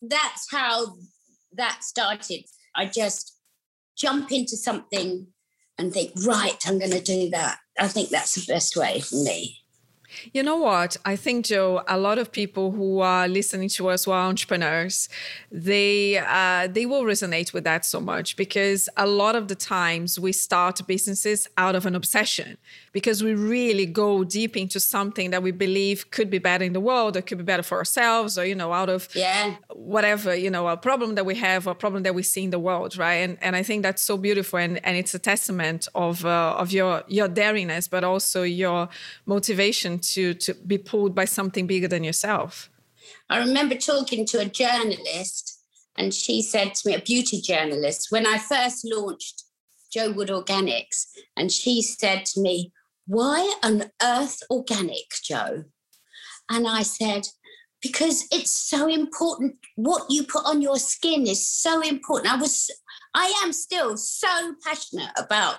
That's 0.00 0.48
how 0.48 0.94
that 1.54 1.82
started. 1.82 2.44
I 2.76 2.86
just 2.86 3.36
jump 3.96 4.30
into 4.30 4.56
something 4.56 5.26
and 5.78 5.92
think, 5.92 6.12
right, 6.26 6.56
I'm 6.66 6.78
going 6.78 6.92
to 6.92 7.02
do 7.02 7.30
that. 7.30 7.58
I 7.78 7.88
think 7.88 8.10
that's 8.10 8.34
the 8.34 8.52
best 8.52 8.76
way 8.76 9.00
for 9.00 9.16
me. 9.16 9.64
You 10.32 10.42
know 10.42 10.56
what? 10.56 10.96
I 11.04 11.16
think, 11.16 11.46
Jo, 11.46 11.82
a 11.88 11.98
lot 11.98 12.18
of 12.18 12.30
people 12.30 12.70
who 12.70 13.00
are 13.00 13.26
listening 13.26 13.68
to 13.70 13.88
us 13.88 14.04
who 14.04 14.12
are 14.12 14.28
entrepreneurs, 14.28 15.08
they 15.50 16.18
uh, 16.18 16.68
they 16.68 16.86
will 16.86 17.02
resonate 17.02 17.52
with 17.52 17.64
that 17.64 17.84
so 17.84 18.00
much 18.00 18.36
because 18.36 18.88
a 18.96 19.06
lot 19.06 19.34
of 19.36 19.48
the 19.48 19.54
times 19.54 20.18
we 20.18 20.32
start 20.32 20.86
businesses 20.86 21.48
out 21.56 21.74
of 21.74 21.84
an 21.86 21.94
obsession 21.94 22.58
because 22.94 23.22
we 23.22 23.34
really 23.34 23.84
go 23.84 24.24
deep 24.24 24.56
into 24.56 24.80
something 24.80 25.30
that 25.32 25.42
we 25.42 25.50
believe 25.50 26.10
could 26.10 26.30
be 26.30 26.38
better 26.38 26.64
in 26.64 26.72
the 26.72 26.80
world 26.80 27.16
or 27.18 27.20
could 27.20 27.36
be 27.36 27.44
better 27.44 27.62
for 27.62 27.76
ourselves 27.76 28.38
or 28.38 28.46
you 28.46 28.54
know 28.54 28.72
out 28.72 28.88
of 28.88 29.08
yeah 29.14 29.56
whatever 29.74 30.34
you 30.34 30.50
know 30.50 30.66
a 30.68 30.76
problem 30.76 31.14
that 31.16 31.26
we 31.26 31.34
have 31.34 31.66
or 31.66 31.72
a 31.72 31.74
problem 31.84 32.02
that 32.04 32.14
we 32.14 32.22
see 32.22 32.44
in 32.44 32.50
the 32.50 32.58
world 32.58 32.96
right 32.96 33.20
and 33.24 33.36
and 33.42 33.54
I 33.54 33.62
think 33.62 33.82
that's 33.82 34.00
so 34.00 34.16
beautiful 34.16 34.58
and 34.58 34.80
and 34.86 34.96
it's 34.96 35.14
a 35.14 35.18
testament 35.18 35.88
of 35.94 36.24
uh, 36.24 36.56
of 36.56 36.72
your 36.72 37.02
your 37.08 37.28
daringness 37.28 37.90
but 37.90 38.02
also 38.04 38.42
your 38.42 38.88
motivation 39.26 39.98
to 39.98 40.32
to 40.34 40.54
be 40.54 40.78
pulled 40.78 41.14
by 41.14 41.26
something 41.26 41.66
bigger 41.66 41.88
than 41.88 42.04
yourself. 42.04 42.70
I 43.28 43.38
remember 43.38 43.74
talking 43.74 44.26
to 44.26 44.38
a 44.38 44.44
journalist, 44.44 45.60
and 45.96 46.12
she 46.12 46.42
said 46.42 46.74
to 46.74 46.88
me, 46.88 46.94
a 46.94 47.00
beauty 47.00 47.40
journalist, 47.40 48.08
when 48.10 48.26
I 48.26 48.38
first 48.38 48.84
launched 48.84 49.44
Jo 49.92 50.12
Wood 50.12 50.28
Organics, 50.28 51.06
and 51.36 51.50
she 51.50 51.82
said 51.82 52.24
to 52.26 52.40
me, 52.40 52.72
Why 53.06 53.54
on 53.62 53.90
earth 54.02 54.42
organic, 54.50 55.10
Jo? 55.22 55.64
And 56.50 56.66
I 56.66 56.82
said, 56.82 57.26
because 57.82 58.26
it's 58.32 58.50
so 58.50 58.88
important. 58.88 59.56
What 59.76 60.04
you 60.08 60.24
put 60.24 60.46
on 60.46 60.62
your 60.62 60.78
skin 60.78 61.26
is 61.26 61.48
so 61.48 61.82
important. 61.82 62.32
I 62.32 62.36
was, 62.36 62.70
I 63.14 63.42
am 63.44 63.52
still 63.52 63.96
so 63.96 64.54
passionate 64.64 65.12
about 65.18 65.56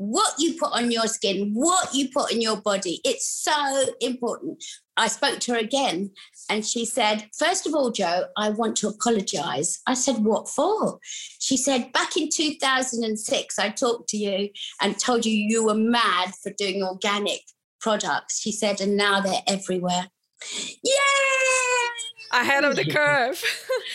what 0.00 0.32
you 0.38 0.54
put 0.54 0.72
on 0.72 0.90
your 0.90 1.06
skin, 1.06 1.50
what 1.52 1.92
you 1.92 2.08
put 2.08 2.32
in 2.32 2.40
your 2.40 2.56
body. 2.56 3.02
It's 3.04 3.26
so 3.26 3.84
important. 4.00 4.64
I 4.96 5.08
spoke 5.08 5.40
to 5.40 5.52
her 5.52 5.58
again 5.58 6.12
and 6.48 6.64
she 6.64 6.86
said, 6.86 7.28
First 7.38 7.66
of 7.66 7.74
all, 7.74 7.90
Jo, 7.90 8.24
I 8.34 8.48
want 8.48 8.76
to 8.76 8.88
apologize. 8.88 9.78
I 9.86 9.92
said, 9.92 10.24
What 10.24 10.48
for? 10.48 11.00
She 11.02 11.58
said, 11.58 11.92
Back 11.92 12.16
in 12.16 12.30
2006, 12.32 13.58
I 13.58 13.68
talked 13.68 14.08
to 14.08 14.16
you 14.16 14.48
and 14.80 14.98
told 14.98 15.26
you 15.26 15.34
you 15.34 15.66
were 15.66 15.74
mad 15.74 16.32
for 16.42 16.50
doing 16.56 16.82
organic 16.82 17.42
products. 17.78 18.40
She 18.40 18.52
said, 18.52 18.80
And 18.80 18.96
now 18.96 19.20
they're 19.20 19.42
everywhere. 19.46 20.06
Yay! 20.82 20.92
Ahead 22.32 22.64
of 22.64 22.74
the 22.74 22.84
curve. 22.90 23.44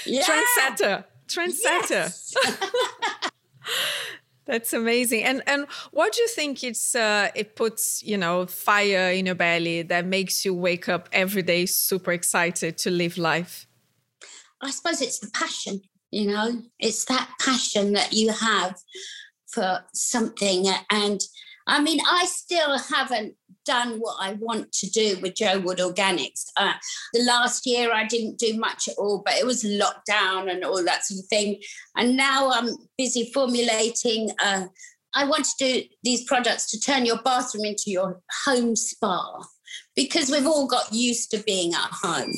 Yeah. 0.06 0.22
Trendsetter. 0.22 1.06
Trendsetter. 1.28 1.90
Yes. 1.90 2.36
That's 4.46 4.74
amazing. 4.74 5.24
And 5.24 5.42
and 5.48 5.66
what 5.92 6.14
do 6.14 6.22
you 6.22 6.28
think 6.28 6.64
it's 6.64 6.96
uh, 6.96 7.30
it 7.36 7.56
puts, 7.56 8.04
you 8.04 8.18
know, 8.18 8.46
fire 8.46 9.12
in 9.12 9.26
your 9.26 9.36
belly 9.36 9.82
that 9.84 10.06
makes 10.06 10.46
you 10.46 10.54
wake 10.54 10.88
up 10.88 11.10
every 11.12 11.42
day 11.42 11.66
super 11.66 12.12
excited 12.12 12.78
to 12.80 12.92
live 12.92 13.18
life? 13.18 13.68
I 14.62 14.72
suppose 14.72 15.02
it's 15.02 15.20
the 15.20 15.32
passion, 15.32 15.82
you 16.12 16.28
know. 16.28 16.62
It's 16.80 17.06
that 17.06 17.30
passion 17.40 17.94
that 17.94 18.14
you 18.14 18.32
have 18.32 18.78
for 19.48 19.84
something 19.94 20.68
and 20.92 21.22
I 21.68 21.82
mean, 21.82 22.00
I 22.08 22.26
still 22.26 22.78
haven't 22.78 23.36
done 23.66 23.98
what 24.00 24.18
I 24.20 24.34
want 24.34 24.72
to 24.74 24.90
do 24.90 25.18
with 25.22 25.36
Jo 25.36 25.60
Wood 25.60 25.80
Organics. 25.80 26.46
Uh, 26.58 26.74
the 27.14 27.24
last 27.24 27.66
year 27.66 27.92
I 27.94 28.06
didn't 28.06 28.38
do 28.38 28.58
much 28.58 28.88
at 28.88 28.96
all, 28.98 29.22
but 29.26 29.36
it 29.36 29.46
was 29.46 29.64
lockdown 29.64 30.50
and 30.50 30.64
all 30.64 30.84
that 30.84 31.06
sort 31.06 31.20
of 31.20 31.26
thing. 31.28 31.62
And 31.96 32.16
now 32.16 32.52
I'm 32.52 32.70
busy 32.98 33.32
formulating. 33.34 34.32
Uh, 34.44 34.68
I 35.14 35.26
want 35.26 35.46
to 35.46 35.52
do 35.58 35.84
these 36.04 36.24
products 36.26 36.70
to 36.72 36.80
turn 36.80 37.06
your 37.06 37.22
bathroom 37.22 37.66
into 37.66 37.90
your 37.92 38.22
home 38.46 38.76
spa 38.76 39.42
because 39.96 40.30
we've 40.30 40.48
all 40.48 40.68
got 40.68 40.94
used 40.94 41.32
to 41.32 41.38
being 41.40 41.74
at 41.74 41.90
home. 41.92 42.34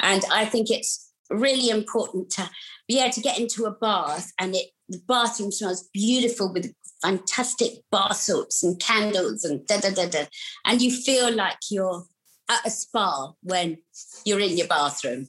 And 0.00 0.22
I 0.32 0.46
think 0.46 0.70
it's 0.70 1.10
really 1.30 1.70
important 1.70 2.30
to 2.30 2.50
be 2.88 3.00
able 3.00 3.12
to 3.12 3.20
get 3.20 3.38
into 3.38 3.64
a 3.64 3.70
bath 3.70 4.32
and 4.38 4.54
it 4.54 4.66
the 4.88 5.00
bathroom 5.08 5.50
smells 5.50 5.88
beautiful 5.92 6.52
with 6.52 6.72
fantastic 7.02 7.70
bar 7.90 8.14
soaps 8.14 8.62
and 8.62 8.78
candles 8.80 9.44
and 9.44 9.66
da 9.66 9.80
da 9.80 9.90
da 9.90 10.06
da. 10.08 10.24
And 10.64 10.80
you 10.80 10.90
feel 10.90 11.32
like 11.32 11.58
you're 11.70 12.04
at 12.48 12.66
a 12.66 12.70
spa 12.70 13.32
when 13.42 13.78
you're 14.24 14.40
in 14.40 14.56
your 14.56 14.68
bathroom. 14.68 15.28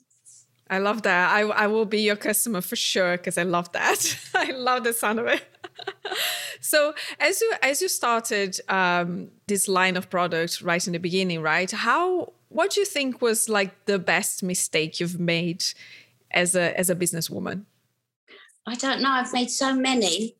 I 0.69 0.79
love 0.79 1.03
that. 1.03 1.31
I, 1.31 1.41
I 1.41 1.67
will 1.67 1.85
be 1.85 2.01
your 2.01 2.15
customer 2.15 2.61
for 2.61 2.75
sure 2.75 3.17
because 3.17 3.37
I 3.37 3.43
love 3.43 3.71
that. 3.73 4.17
I 4.35 4.51
love 4.51 4.83
the 4.83 4.93
sound 4.93 5.19
of 5.19 5.27
it. 5.27 5.43
so 6.61 6.93
as 7.19 7.41
you 7.41 7.53
as 7.61 7.81
you 7.81 7.89
started 7.89 8.59
um, 8.69 9.29
this 9.47 9.67
line 9.67 9.97
of 9.97 10.09
products 10.09 10.61
right 10.61 10.85
in 10.85 10.93
the 10.93 10.99
beginning, 10.99 11.41
right? 11.41 11.69
How 11.69 12.33
what 12.49 12.71
do 12.71 12.79
you 12.79 12.85
think 12.85 13.21
was 13.21 13.49
like 13.49 13.85
the 13.85 13.99
best 13.99 14.41
mistake 14.43 14.99
you've 14.99 15.19
made 15.19 15.63
as 16.31 16.55
a 16.55 16.77
as 16.79 16.89
a 16.89 16.95
businesswoman? 16.95 17.65
I 18.65 18.75
don't 18.75 19.01
know. 19.01 19.11
I've 19.11 19.33
made 19.33 19.51
so 19.51 19.75
many. 19.75 20.37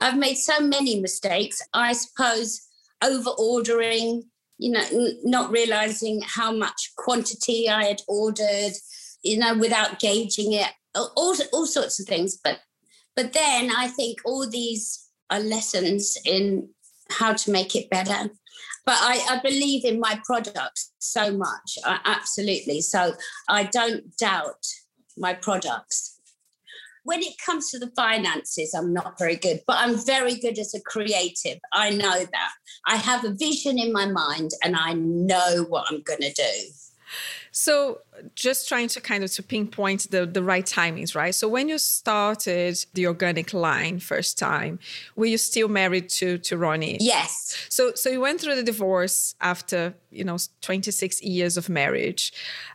I've 0.00 0.18
made 0.18 0.36
so 0.36 0.60
many 0.60 1.00
mistakes. 1.00 1.60
I 1.74 1.92
suppose 1.92 2.60
over 3.02 3.30
ordering, 3.30 4.24
you 4.58 4.72
know, 4.72 4.84
n- 4.92 5.18
not 5.24 5.50
realizing 5.50 6.22
how 6.24 6.52
much 6.52 6.92
quantity 6.96 7.68
I 7.68 7.84
had 7.84 8.02
ordered, 8.08 8.72
you 9.22 9.38
know, 9.38 9.56
without 9.56 9.98
gauging 9.98 10.52
it, 10.52 10.70
all, 10.94 11.34
all 11.52 11.66
sorts 11.66 12.00
of 12.00 12.06
things. 12.06 12.38
But 12.42 12.60
but 13.16 13.32
then 13.32 13.72
I 13.76 13.88
think 13.88 14.18
all 14.24 14.48
these 14.48 15.08
are 15.28 15.40
lessons 15.40 16.16
in 16.24 16.68
how 17.10 17.32
to 17.32 17.50
make 17.50 17.74
it 17.74 17.90
better. 17.90 18.30
But 18.86 18.96
I, 19.00 19.26
I 19.30 19.40
believe 19.42 19.84
in 19.84 19.98
my 20.00 20.20
products 20.24 20.92
so 20.98 21.36
much, 21.36 21.78
I, 21.84 21.98
absolutely. 22.04 22.80
So 22.80 23.14
I 23.48 23.64
don't 23.64 24.16
doubt 24.16 24.64
my 25.16 25.34
products 25.34 26.17
when 27.08 27.22
it 27.22 27.38
comes 27.38 27.70
to 27.70 27.78
the 27.78 27.90
finances, 27.96 28.74
I'm 28.74 28.92
not 28.92 29.18
very 29.18 29.36
good, 29.36 29.62
but 29.66 29.78
I'm 29.78 29.96
very 30.04 30.34
good 30.34 30.58
as 30.58 30.74
a 30.74 30.80
creative. 30.82 31.58
I 31.72 31.88
know 31.88 32.18
that. 32.18 32.50
I 32.86 32.96
have 32.96 33.24
a 33.24 33.32
vision 33.32 33.78
in 33.78 33.94
my 33.94 34.04
mind 34.04 34.50
and 34.62 34.76
I 34.76 34.92
know 34.92 35.64
what 35.70 35.86
I'm 35.88 36.02
going 36.02 36.20
to 36.20 36.32
do. 36.34 36.52
So 37.50 38.00
just 38.34 38.68
trying 38.68 38.88
to 38.88 39.00
kind 39.00 39.24
of 39.24 39.32
to 39.32 39.42
pinpoint 39.42 40.10
the, 40.10 40.26
the 40.26 40.42
right 40.42 40.66
timings, 40.66 41.16
right? 41.16 41.34
So 41.34 41.48
when 41.48 41.66
you 41.70 41.78
started 41.78 42.84
the 42.92 43.06
organic 43.06 43.54
line 43.54 44.00
first 44.00 44.38
time, 44.38 44.78
were 45.16 45.24
you 45.24 45.38
still 45.38 45.68
married 45.68 46.10
to 46.10 46.36
to 46.36 46.58
Ronnie? 46.58 46.98
Yes. 47.00 47.56
So 47.70 47.92
so 47.94 48.10
you 48.10 48.20
went 48.20 48.42
through 48.42 48.56
the 48.56 48.62
divorce 48.62 49.34
after, 49.40 49.94
you 50.10 50.24
know, 50.24 50.36
26 50.60 51.22
years 51.22 51.56
of 51.56 51.70
marriage. 51.70 52.34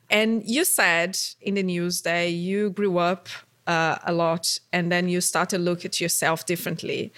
And 0.10 0.44
you 0.44 0.66
said 0.66 1.20
in 1.40 1.54
the 1.54 1.64
news 1.64 2.02
that 2.02 2.32
you 2.32 2.72
grew 2.72 2.98
up 2.98 3.30
uh, 3.68 3.98
a 4.04 4.14
lot 4.14 4.60
and 4.72 4.92
then 4.92 5.08
you 5.08 5.22
start 5.22 5.50
to 5.50 5.58
look 5.58 5.86
at 5.86 6.02
yourself 6.02 6.46
differently. 6.46 7.12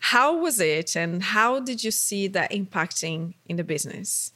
How 0.00 0.36
was 0.36 0.60
it 0.60 0.96
and 0.96 1.22
how 1.22 1.60
did 1.60 1.84
you 1.84 1.90
see 1.90 2.26
that 2.28 2.52
impacting 2.52 3.34
in 3.46 3.56
the 3.56 3.64
business? 3.64 4.32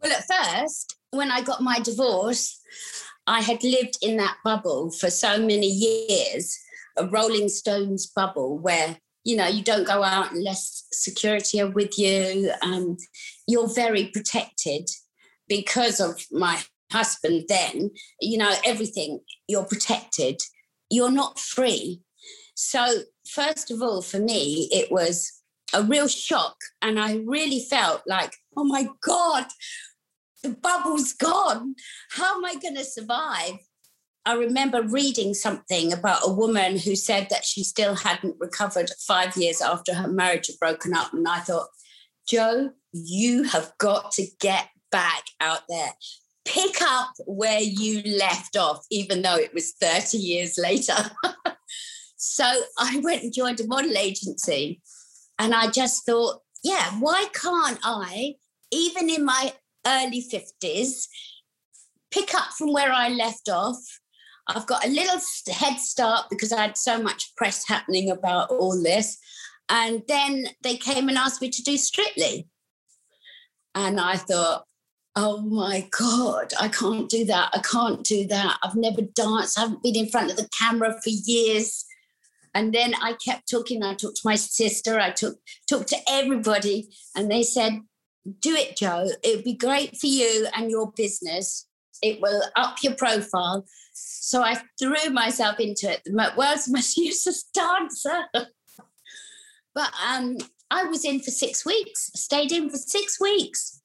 Well 0.00 0.12
at 0.12 0.24
first 0.26 0.98
when 1.10 1.30
i 1.30 1.40
got 1.40 1.62
my 1.62 1.78
divorce 1.80 2.60
i 3.26 3.40
had 3.40 3.62
lived 3.62 3.98
in 4.02 4.16
that 4.16 4.36
bubble 4.44 4.90
for 4.90 5.10
so 5.10 5.38
many 5.38 5.66
years 5.66 6.58
a 6.96 7.06
rolling 7.06 7.48
stones 7.48 8.06
bubble 8.06 8.58
where 8.58 8.98
you 9.24 9.36
know 9.36 9.46
you 9.46 9.62
don't 9.62 9.86
go 9.86 10.02
out 10.02 10.32
unless 10.32 10.86
security 10.92 11.60
are 11.60 11.70
with 11.70 11.98
you 11.98 12.50
um, 12.62 12.96
you're 13.46 13.72
very 13.72 14.06
protected 14.06 14.88
because 15.48 16.00
of 16.00 16.20
my 16.30 16.60
husband 16.92 17.44
then 17.48 17.90
you 18.20 18.38
know 18.38 18.52
everything 18.64 19.20
you're 19.46 19.64
protected 19.64 20.40
you're 20.90 21.10
not 21.10 21.38
free. 21.38 22.02
So, 22.54 23.02
first 23.28 23.70
of 23.70 23.82
all, 23.82 24.02
for 24.02 24.18
me, 24.18 24.68
it 24.72 24.90
was 24.90 25.32
a 25.72 25.82
real 25.82 26.08
shock. 26.08 26.56
And 26.82 26.98
I 26.98 27.20
really 27.24 27.60
felt 27.60 28.02
like, 28.06 28.34
oh 28.56 28.64
my 28.64 28.88
God, 29.02 29.46
the 30.42 30.50
bubble's 30.50 31.12
gone. 31.12 31.74
How 32.12 32.36
am 32.36 32.44
I 32.44 32.54
going 32.54 32.76
to 32.76 32.84
survive? 32.84 33.58
I 34.24 34.34
remember 34.34 34.82
reading 34.82 35.32
something 35.34 35.92
about 35.92 36.20
a 36.22 36.32
woman 36.32 36.78
who 36.78 36.96
said 36.96 37.28
that 37.30 37.44
she 37.44 37.64
still 37.64 37.94
hadn't 37.94 38.36
recovered 38.38 38.90
five 39.06 39.36
years 39.36 39.62
after 39.62 39.94
her 39.94 40.08
marriage 40.08 40.48
had 40.48 40.58
broken 40.60 40.92
up. 40.92 41.14
And 41.14 41.26
I 41.26 41.38
thought, 41.40 41.68
Jo, 42.28 42.70
you 42.92 43.44
have 43.44 43.72
got 43.78 44.10
to 44.12 44.26
get 44.40 44.68
back 44.90 45.24
out 45.40 45.62
there. 45.68 45.92
Pick 46.48 46.80
up 46.80 47.10
where 47.26 47.60
you 47.60 48.02
left 48.16 48.56
off, 48.56 48.86
even 48.90 49.20
though 49.20 49.36
it 49.36 49.52
was 49.52 49.72
30 49.72 50.16
years 50.16 50.56
later. 50.56 50.94
so 52.16 52.50
I 52.78 53.00
went 53.02 53.22
and 53.22 53.34
joined 53.34 53.60
a 53.60 53.66
model 53.66 53.98
agency. 53.98 54.80
And 55.38 55.54
I 55.54 55.70
just 55.70 56.06
thought, 56.06 56.40
yeah, 56.64 56.90
why 57.00 57.26
can't 57.34 57.78
I, 57.82 58.36
even 58.72 59.10
in 59.10 59.26
my 59.26 59.52
early 59.86 60.22
50s, 60.22 61.06
pick 62.10 62.34
up 62.34 62.52
from 62.56 62.72
where 62.72 62.92
I 62.92 63.10
left 63.10 63.50
off? 63.50 63.78
I've 64.46 64.66
got 64.66 64.86
a 64.86 64.88
little 64.88 65.20
head 65.52 65.78
start 65.78 66.26
because 66.30 66.50
I 66.50 66.62
had 66.62 66.78
so 66.78 67.00
much 67.00 67.36
press 67.36 67.68
happening 67.68 68.10
about 68.10 68.50
all 68.50 68.82
this. 68.82 69.18
And 69.68 70.02
then 70.08 70.46
they 70.62 70.76
came 70.76 71.10
and 71.10 71.18
asked 71.18 71.42
me 71.42 71.50
to 71.50 71.62
do 71.62 71.76
Strictly. 71.76 72.48
And 73.74 74.00
I 74.00 74.16
thought, 74.16 74.64
oh 75.20 75.40
my 75.40 75.88
God, 75.90 76.52
I 76.60 76.68
can't 76.68 77.08
do 77.08 77.24
that. 77.24 77.50
I 77.52 77.58
can't 77.58 78.04
do 78.04 78.24
that. 78.28 78.56
I've 78.62 78.76
never 78.76 79.02
danced. 79.02 79.58
I 79.58 79.62
haven't 79.62 79.82
been 79.82 79.96
in 79.96 80.08
front 80.08 80.30
of 80.30 80.36
the 80.36 80.48
camera 80.56 80.94
for 81.02 81.10
years. 81.10 81.84
And 82.54 82.72
then 82.72 82.94
I 83.02 83.14
kept 83.14 83.50
talking. 83.50 83.82
I 83.82 83.94
talked 83.94 84.18
to 84.18 84.28
my 84.28 84.36
sister. 84.36 85.00
I 85.00 85.10
took 85.10 85.38
talked 85.68 85.88
to 85.88 85.98
everybody, 86.08 86.88
and 87.16 87.28
they 87.28 87.42
said, 87.42 87.80
"Do 88.40 88.54
it, 88.54 88.76
Jo. 88.76 89.08
It 89.24 89.36
would 89.36 89.44
be 89.44 89.54
great 89.54 89.96
for 89.96 90.06
you 90.06 90.46
and 90.54 90.70
your 90.70 90.92
business. 90.92 91.66
It 92.00 92.20
will 92.20 92.42
up 92.54 92.76
your 92.82 92.94
profile." 92.94 93.66
So 93.92 94.42
I 94.42 94.62
threw 94.78 95.10
myself 95.10 95.58
into 95.58 95.90
it. 95.90 96.02
The 96.04 96.32
world's 96.36 96.68
most 96.70 96.96
useless 96.96 97.42
dancer. 97.52 98.22
but 98.32 99.90
um, 100.08 100.38
I 100.70 100.84
was 100.84 101.04
in 101.04 101.20
for 101.20 101.32
six 101.32 101.66
weeks. 101.66 102.12
Stayed 102.14 102.52
in 102.52 102.70
for 102.70 102.76
six 102.76 103.20
weeks, 103.20 103.82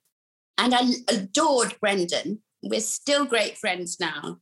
and 0.57 0.73
I 0.73 0.81
adored 1.07 1.75
Brendan. 1.79 2.41
We're 2.61 2.79
still 2.79 3.25
great 3.25 3.57
friends 3.57 3.99
now. 3.99 4.39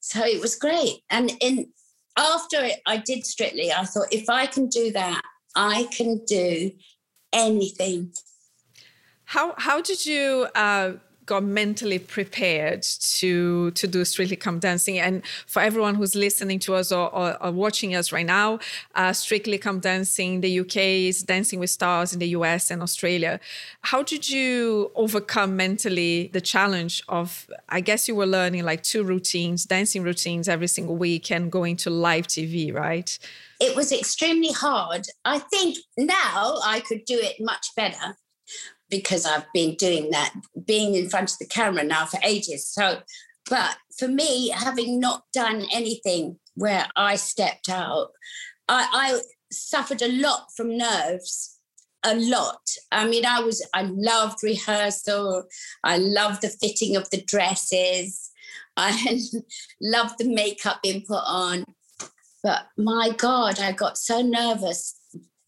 So 0.00 0.24
it 0.24 0.40
was 0.40 0.56
great. 0.56 1.02
And 1.10 1.32
in 1.40 1.72
after 2.16 2.62
it, 2.62 2.80
I 2.86 2.98
did 2.98 3.24
Strictly, 3.24 3.72
I 3.72 3.84
thought 3.84 4.12
if 4.12 4.28
I 4.28 4.46
can 4.46 4.68
do 4.68 4.92
that, 4.92 5.22
I 5.54 5.88
can 5.92 6.24
do 6.26 6.72
anything. 7.32 8.12
How 9.24 9.54
how 9.56 9.80
did 9.80 10.04
you 10.04 10.48
uh, 10.54 10.94
got 11.32 11.42
mentally 11.42 11.98
prepared 11.98 12.82
to 12.82 13.70
to 13.70 13.86
do 13.86 14.04
Strictly 14.04 14.36
Come 14.36 14.58
Dancing? 14.58 14.98
And 14.98 15.22
for 15.46 15.60
everyone 15.68 15.94
who's 15.94 16.14
listening 16.14 16.58
to 16.66 16.74
us 16.74 16.92
or, 16.92 17.06
or, 17.20 17.28
or 17.42 17.50
watching 17.50 17.94
us 17.94 18.12
right 18.12 18.26
now, 18.40 18.58
uh, 18.94 19.14
Strictly 19.14 19.56
Come 19.56 19.80
Dancing, 19.80 20.42
the 20.42 20.52
UK 20.62 20.76
is 21.10 21.22
Dancing 21.22 21.58
with 21.58 21.70
Stars 21.70 22.12
in 22.12 22.18
the 22.18 22.30
US 22.38 22.70
and 22.70 22.82
Australia. 22.82 23.40
How 23.90 24.02
did 24.02 24.28
you 24.28 24.90
overcome 24.94 25.56
mentally 25.56 26.28
the 26.36 26.42
challenge 26.54 27.02
of? 27.08 27.28
I 27.78 27.80
guess 27.80 28.08
you 28.08 28.14
were 28.14 28.30
learning 28.38 28.64
like 28.64 28.82
two 28.82 29.02
routines, 29.02 29.64
dancing 29.64 30.02
routines 30.02 30.48
every 30.54 30.70
single 30.76 30.96
week, 30.96 31.30
and 31.30 31.50
going 31.50 31.76
to 31.84 31.90
live 32.08 32.26
TV, 32.26 32.74
right? 32.74 33.10
It 33.58 33.74
was 33.74 33.90
extremely 33.90 34.52
hard. 34.52 35.04
I 35.24 35.38
think 35.38 35.78
now 35.96 36.58
I 36.74 36.80
could 36.86 37.02
do 37.06 37.18
it 37.28 37.36
much 37.40 37.66
better 37.74 38.16
because 38.92 39.24
I've 39.24 39.50
been 39.54 39.74
doing 39.76 40.10
that, 40.10 40.34
being 40.66 40.94
in 40.94 41.08
front 41.08 41.32
of 41.32 41.38
the 41.38 41.46
camera 41.46 41.82
now 41.82 42.04
for 42.04 42.20
ages. 42.22 42.68
So, 42.68 43.00
but 43.48 43.78
for 43.98 44.06
me, 44.06 44.50
having 44.50 45.00
not 45.00 45.24
done 45.32 45.66
anything 45.72 46.38
where 46.56 46.86
I 46.94 47.16
stepped 47.16 47.70
out, 47.70 48.10
I, 48.68 48.86
I 48.92 49.20
suffered 49.50 50.02
a 50.02 50.12
lot 50.12 50.48
from 50.54 50.76
nerves 50.76 51.58
a 52.04 52.14
lot. 52.16 52.60
I 52.92 53.06
mean, 53.06 53.24
I 53.24 53.40
was, 53.40 53.66
I 53.72 53.82
loved 53.82 54.42
rehearsal. 54.42 55.44
I 55.82 55.96
loved 55.96 56.42
the 56.42 56.50
fitting 56.50 56.94
of 56.94 57.08
the 57.08 57.22
dresses. 57.22 58.30
I 58.76 59.20
loved 59.80 60.18
the 60.18 60.28
makeup 60.28 60.80
being 60.82 61.02
put 61.08 61.22
on. 61.24 61.64
But 62.42 62.66
my 62.76 63.14
God, 63.16 63.58
I 63.58 63.72
got 63.72 63.96
so 63.96 64.20
nervous 64.20 65.00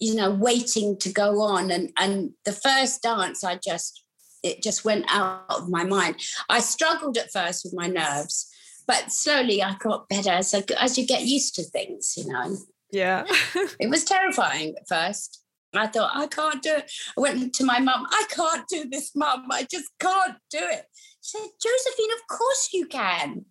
you 0.05 0.15
know, 0.15 0.31
waiting 0.31 0.99
to 0.99 1.11
go 1.11 1.41
on. 1.41 1.71
And 1.71 1.91
and 1.97 2.33
the 2.45 2.53
first 2.53 3.03
dance, 3.03 3.43
I 3.43 3.57
just 3.57 4.05
it 4.43 4.63
just 4.63 4.85
went 4.85 5.07
out 5.09 5.47
of 5.49 5.71
my 5.71 5.85
mind. 5.85 6.17
I 6.51 6.61
struggled 6.61 7.17
at 7.17 7.33
first 7.33 7.65
with 7.65 7.73
my 7.75 7.87
nerves, 7.87 8.47
but 8.87 9.11
slowly 9.11 9.63
I 9.63 9.77
got 9.77 10.09
better. 10.09 10.43
So 10.43 10.61
as 10.79 10.99
you 10.99 11.07
get 11.07 11.23
used 11.23 11.55
to 11.55 11.63
things, 11.63 12.15
you 12.17 12.31
know. 12.31 12.57
Yeah. 12.93 13.25
it 13.81 13.89
was 13.89 14.05
terrifying 14.05 14.75
at 14.77 14.87
first. 14.87 15.41
I 15.73 15.89
thought, 15.89 16.13
I 16.15 16.29
can't 16.29 16.63
do 16.63 16.75
it. 16.75 16.93
I 17.19 17.21
went 17.21 17.55
to 17.55 17.65
my 17.65 17.81
mum, 17.81 18.07
I 18.09 18.25
can't 18.31 18.69
do 18.69 18.85
this, 18.89 19.11
mum. 19.17 19.47
I 19.51 19.67
just 19.69 19.91
can't 19.99 20.37
do 20.51 20.61
it. 20.61 20.85
She 21.21 21.39
said, 21.39 21.49
Josephine, 21.61 22.13
of 22.13 22.37
course 22.37 22.69
you 22.73 22.87
can. 22.87 23.47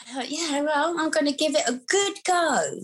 I 0.00 0.12
thought, 0.12 0.30
yeah, 0.30 0.62
well, 0.62 0.96
I'm 0.98 1.10
going 1.10 1.26
to 1.26 1.32
give 1.32 1.54
it 1.54 1.68
a 1.68 1.80
good 1.88 2.14
go. 2.24 2.78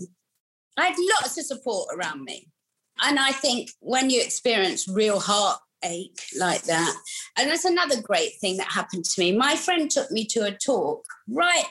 I 0.77 0.85
had 0.87 0.95
lots 0.99 1.37
of 1.39 1.45
support 1.45 1.89
around 1.95 2.23
me. 2.23 2.52
And 3.01 3.19
I 3.19 3.31
think 3.31 3.71
when 3.79 4.09
you 4.09 4.21
experience 4.21 4.87
real 4.87 5.19
heartache 5.19 6.21
like 6.37 6.63
that, 6.63 6.95
and 7.37 7.49
that's 7.49 7.65
another 7.65 8.01
great 8.01 8.33
thing 8.39 8.57
that 8.57 8.67
happened 8.67 9.05
to 9.05 9.21
me. 9.21 9.35
My 9.35 9.55
friend 9.55 9.89
took 9.89 10.11
me 10.11 10.25
to 10.25 10.45
a 10.45 10.51
talk 10.51 11.03
right 11.27 11.65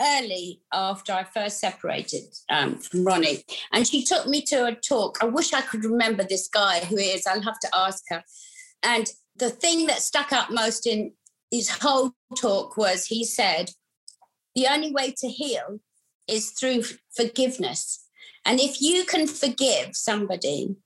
early 0.00 0.60
after 0.72 1.12
I 1.12 1.24
first 1.24 1.60
separated 1.60 2.24
um, 2.50 2.76
from 2.76 3.04
Ronnie. 3.04 3.44
And 3.72 3.86
she 3.86 4.02
took 4.02 4.26
me 4.26 4.42
to 4.42 4.66
a 4.66 4.74
talk. 4.74 5.18
I 5.20 5.26
wish 5.26 5.52
I 5.52 5.60
could 5.60 5.84
remember 5.84 6.24
this 6.24 6.48
guy 6.48 6.80
who. 6.80 6.98
I'll 7.26 7.40
have 7.42 7.60
to 7.60 7.68
ask 7.72 8.02
her. 8.10 8.24
And 8.82 9.06
the 9.36 9.50
thing 9.50 9.86
that 9.86 10.02
stuck 10.02 10.32
out 10.32 10.52
most 10.52 10.86
in 10.86 11.12
his 11.50 11.68
whole 11.68 12.12
talk 12.36 12.76
was 12.76 13.06
he 13.06 13.24
said, 13.24 13.70
the 14.54 14.66
only 14.68 14.92
way 14.92 15.14
to 15.18 15.28
heal 15.28 15.80
is 16.28 16.50
through 16.50 16.82
forgiveness. 17.16 18.03
And 18.44 18.60
if 18.60 18.80
you 18.80 19.04
can 19.04 19.26
forgive 19.26 19.96
somebody, 19.96 20.76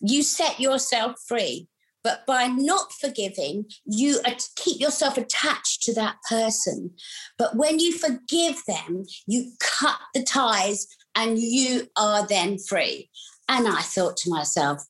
you 0.00 0.22
set 0.22 0.60
yourself 0.60 1.16
free. 1.26 1.68
But 2.04 2.24
by 2.26 2.46
not 2.46 2.92
forgiving, 2.92 3.66
you 3.84 4.20
keep 4.54 4.80
yourself 4.80 5.18
attached 5.18 5.82
to 5.82 5.94
that 5.94 6.16
person. 6.28 6.92
But 7.36 7.56
when 7.56 7.80
you 7.80 7.92
forgive 7.98 8.62
them, 8.66 9.04
you 9.26 9.52
cut 9.60 9.98
the 10.14 10.22
ties 10.22 10.86
and 11.14 11.38
you 11.38 11.88
are 11.96 12.26
then 12.26 12.58
free. 12.58 13.10
And 13.48 13.66
I 13.66 13.80
thought 13.80 14.16
to 14.18 14.30
myself, 14.30 14.84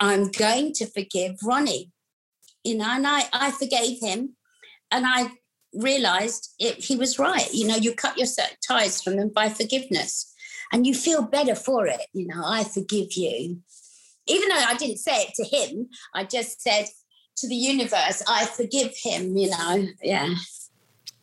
I'm 0.00 0.30
going 0.30 0.72
to 0.74 0.86
forgive 0.86 1.36
Ronnie. 1.44 1.92
You 2.64 2.78
know, 2.78 2.88
and 2.88 3.06
I, 3.06 3.24
I 3.32 3.50
forgave 3.52 4.00
him 4.00 4.36
and 4.90 5.04
I 5.06 5.32
realized 5.72 6.54
it, 6.58 6.84
he 6.84 6.96
was 6.96 7.18
right. 7.18 7.52
You 7.52 7.68
know, 7.68 7.76
you 7.76 7.94
cut 7.94 8.18
your 8.18 8.26
ties 8.66 9.00
from 9.00 9.16
them 9.16 9.30
by 9.34 9.48
forgiveness 9.48 10.31
and 10.72 10.86
you 10.86 10.94
feel 10.94 11.22
better 11.22 11.54
for 11.54 11.86
it. 11.86 12.00
You 12.12 12.26
know, 12.26 12.42
I 12.44 12.64
forgive 12.64 13.12
you. 13.14 13.60
Even 14.26 14.48
though 14.48 14.56
I 14.56 14.74
didn't 14.74 14.98
say 14.98 15.26
it 15.28 15.34
to 15.34 15.44
him, 15.44 15.88
I 16.14 16.24
just 16.24 16.62
said 16.62 16.86
to 17.36 17.48
the 17.48 17.54
universe, 17.54 18.22
I 18.28 18.46
forgive 18.46 18.94
him, 18.96 19.36
you 19.36 19.50
know. 19.50 19.86
Yeah. 20.02 20.34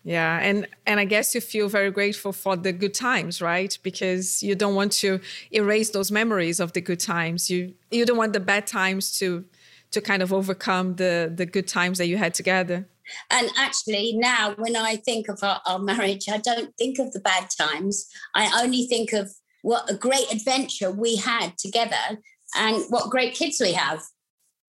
Yeah, 0.04 0.40
and 0.40 0.66
and 0.86 1.00
I 1.00 1.06
guess 1.06 1.36
you 1.36 1.42
feel 1.42 1.68
very 1.68 1.92
grateful 1.92 2.32
for 2.32 2.56
the 2.56 2.72
good 2.72 2.94
times, 2.94 3.42
right? 3.42 3.78
Because 3.84 4.42
you 4.42 4.56
don't 4.56 4.74
want 4.74 4.94
to 4.94 5.20
erase 5.52 5.90
those 5.90 6.10
memories 6.10 6.62
of 6.62 6.72
the 6.72 6.82
good 6.82 7.02
times. 7.02 7.50
You 7.50 7.74
you 7.92 8.06
don't 8.06 8.18
want 8.18 8.32
the 8.32 8.40
bad 8.40 8.66
times 8.66 9.12
to 9.20 9.44
to 9.92 10.00
kind 10.00 10.24
of 10.24 10.32
overcome 10.32 10.96
the 10.96 11.32
the 11.36 11.46
good 11.46 11.68
times 11.68 11.98
that 11.98 12.08
you 12.08 12.18
had 12.18 12.34
together. 12.34 12.88
And 13.30 13.50
actually, 13.58 14.14
now 14.16 14.54
when 14.58 14.76
I 14.76 14.96
think 14.96 15.30
of 15.30 15.40
our, 15.44 15.62
our, 15.66 15.80
marriage, 15.80 16.30
I 16.30 16.38
don't 16.38 16.76
think 16.78 17.00
of 17.00 17.12
the 17.12 17.20
bad 17.20 17.50
times. 17.60 18.08
I 18.36 18.64
only 18.64 18.86
think 18.86 19.14
of 19.14 19.32
what 19.62 19.90
a 19.90 19.96
great 19.96 20.32
adventure 20.32 20.92
we 20.92 21.16
had 21.16 21.58
together 21.58 22.20
and 22.56 22.84
what 22.90 23.10
great 23.10 23.34
kids 23.34 23.60
we 23.60 23.74
have. 23.74 24.02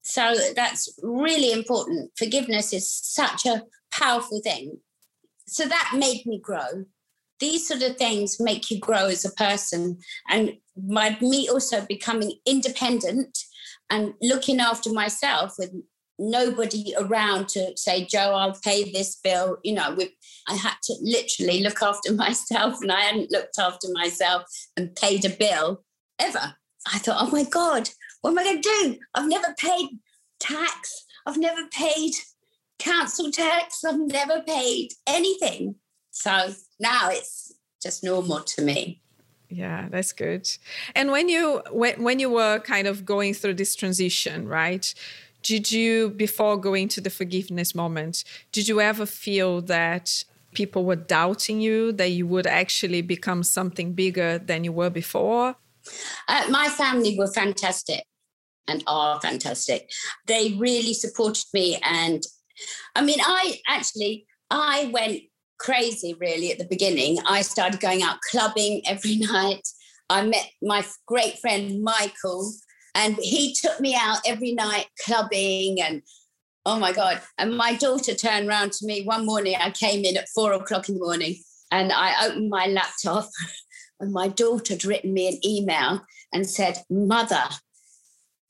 So 0.02 0.34
that's 0.56 0.98
really 1.02 1.52
important. 1.52 2.10
Forgiveness 2.16 2.72
is 2.72 2.92
such 2.92 3.46
a 3.46 3.62
powerful 3.92 4.40
thing. 4.42 4.78
So 5.46 5.66
that 5.66 5.92
made 5.96 6.24
me 6.26 6.40
grow. 6.40 6.84
These 7.38 7.66
sort 7.66 7.82
of 7.82 7.96
things 7.96 8.38
make 8.38 8.70
you 8.70 8.78
grow 8.78 9.06
as 9.06 9.24
a 9.24 9.32
person. 9.32 9.98
And 10.28 10.52
my 10.76 11.16
me 11.20 11.48
also 11.48 11.84
becoming 11.86 12.34
independent 12.46 13.38
and 13.88 14.14
looking 14.20 14.60
after 14.60 14.92
myself 14.92 15.54
with 15.58 15.72
nobody 16.20 16.94
around 16.98 17.48
to 17.48 17.76
say, 17.76 18.04
Jo, 18.04 18.34
I'll 18.34 18.58
pay 18.62 18.92
this 18.92 19.16
bill. 19.16 19.56
You 19.64 19.74
know, 19.74 19.94
we, 19.96 20.14
I 20.46 20.54
had 20.54 20.74
to 20.84 20.94
literally 21.00 21.62
look 21.62 21.82
after 21.82 22.12
myself, 22.12 22.80
and 22.82 22.92
I 22.92 23.00
hadn't 23.00 23.32
looked 23.32 23.58
after 23.58 23.88
myself 23.92 24.44
and 24.76 24.94
paid 24.94 25.24
a 25.24 25.30
bill 25.30 25.82
ever. 26.18 26.54
I 26.92 26.98
thought, 26.98 27.18
oh 27.20 27.30
my 27.30 27.44
God, 27.44 27.90
what 28.20 28.30
am 28.30 28.38
I 28.38 28.44
going 28.44 28.62
to 28.62 28.68
do? 28.82 28.96
I've 29.14 29.28
never 29.28 29.54
paid 29.58 29.88
tax. 30.38 31.04
I've 31.26 31.38
never 31.38 31.66
paid 31.70 32.12
council 32.78 33.30
tax. 33.30 33.84
I've 33.84 33.98
never 33.98 34.42
paid 34.42 34.92
anything. 35.06 35.76
So 36.10 36.54
now 36.78 37.10
it's 37.10 37.52
just 37.82 38.04
normal 38.04 38.40
to 38.40 38.62
me. 38.62 39.02
Yeah, 39.48 39.88
that's 39.90 40.12
good. 40.12 40.48
And 40.94 41.10
when 41.10 41.28
you 41.28 41.60
when 41.72 42.02
when 42.02 42.20
you 42.20 42.30
were 42.30 42.60
kind 42.60 42.86
of 42.86 43.04
going 43.04 43.34
through 43.34 43.54
this 43.54 43.74
transition, 43.74 44.46
right? 44.46 44.94
Did 45.42 45.72
you 45.72 46.10
before 46.10 46.56
going 46.56 46.88
to 46.88 47.00
the 47.00 47.10
forgiveness 47.10 47.74
moment, 47.74 48.24
did 48.52 48.68
you 48.68 48.80
ever 48.80 49.06
feel 49.06 49.62
that 49.62 50.24
people 50.52 50.84
were 50.84 50.96
doubting 50.96 51.60
you 51.60 51.92
that 51.92 52.10
you 52.10 52.26
would 52.26 52.46
actually 52.46 53.02
become 53.02 53.42
something 53.42 53.92
bigger 53.92 54.38
than 54.38 54.64
you 54.64 54.72
were 54.72 54.90
before? 54.90 55.56
Uh, 56.28 56.44
my 56.50 56.68
family 56.68 57.16
were 57.18 57.32
fantastic 57.32 58.04
and 58.68 58.84
are 58.86 59.20
fantastic. 59.20 59.90
They 60.26 60.54
really 60.58 60.94
supported 60.94 61.44
me. 61.52 61.78
And 61.82 62.22
I 62.94 63.02
mean, 63.02 63.18
I 63.20 63.60
actually, 63.68 64.26
I 64.50 64.90
went 64.92 65.22
crazy 65.58 66.14
really 66.14 66.52
at 66.52 66.58
the 66.58 66.66
beginning. 66.66 67.18
I 67.26 67.42
started 67.42 67.80
going 67.80 68.02
out 68.02 68.18
clubbing 68.30 68.82
every 68.86 69.16
night. 69.32 69.66
I 70.08 70.24
met 70.26 70.50
my 70.62 70.84
great 71.06 71.38
friend 71.38 71.82
Michael, 71.82 72.52
and 72.94 73.16
he 73.16 73.54
took 73.54 73.80
me 73.80 73.94
out 73.94 74.18
every 74.26 74.52
night 74.52 74.86
clubbing 75.04 75.80
and 75.80 76.02
oh 76.66 76.78
my 76.78 76.92
God. 76.92 77.20
And 77.38 77.56
my 77.56 77.74
daughter 77.74 78.14
turned 78.14 78.48
around 78.48 78.72
to 78.72 78.86
me 78.86 79.02
one 79.02 79.26
morning. 79.26 79.56
I 79.58 79.70
came 79.70 80.04
in 80.04 80.16
at 80.16 80.28
four 80.28 80.52
o'clock 80.52 80.88
in 80.88 80.96
the 80.96 81.04
morning 81.04 81.36
and 81.70 81.92
I 81.92 82.26
opened 82.26 82.50
my 82.50 82.66
laptop 82.66 83.28
and 84.00 84.12
my 84.12 84.28
daughter 84.28 84.74
had 84.74 84.84
written 84.84 85.12
me 85.12 85.28
an 85.28 85.38
email 85.44 86.02
and 86.32 86.48
said, 86.48 86.78
Mother, 86.90 87.44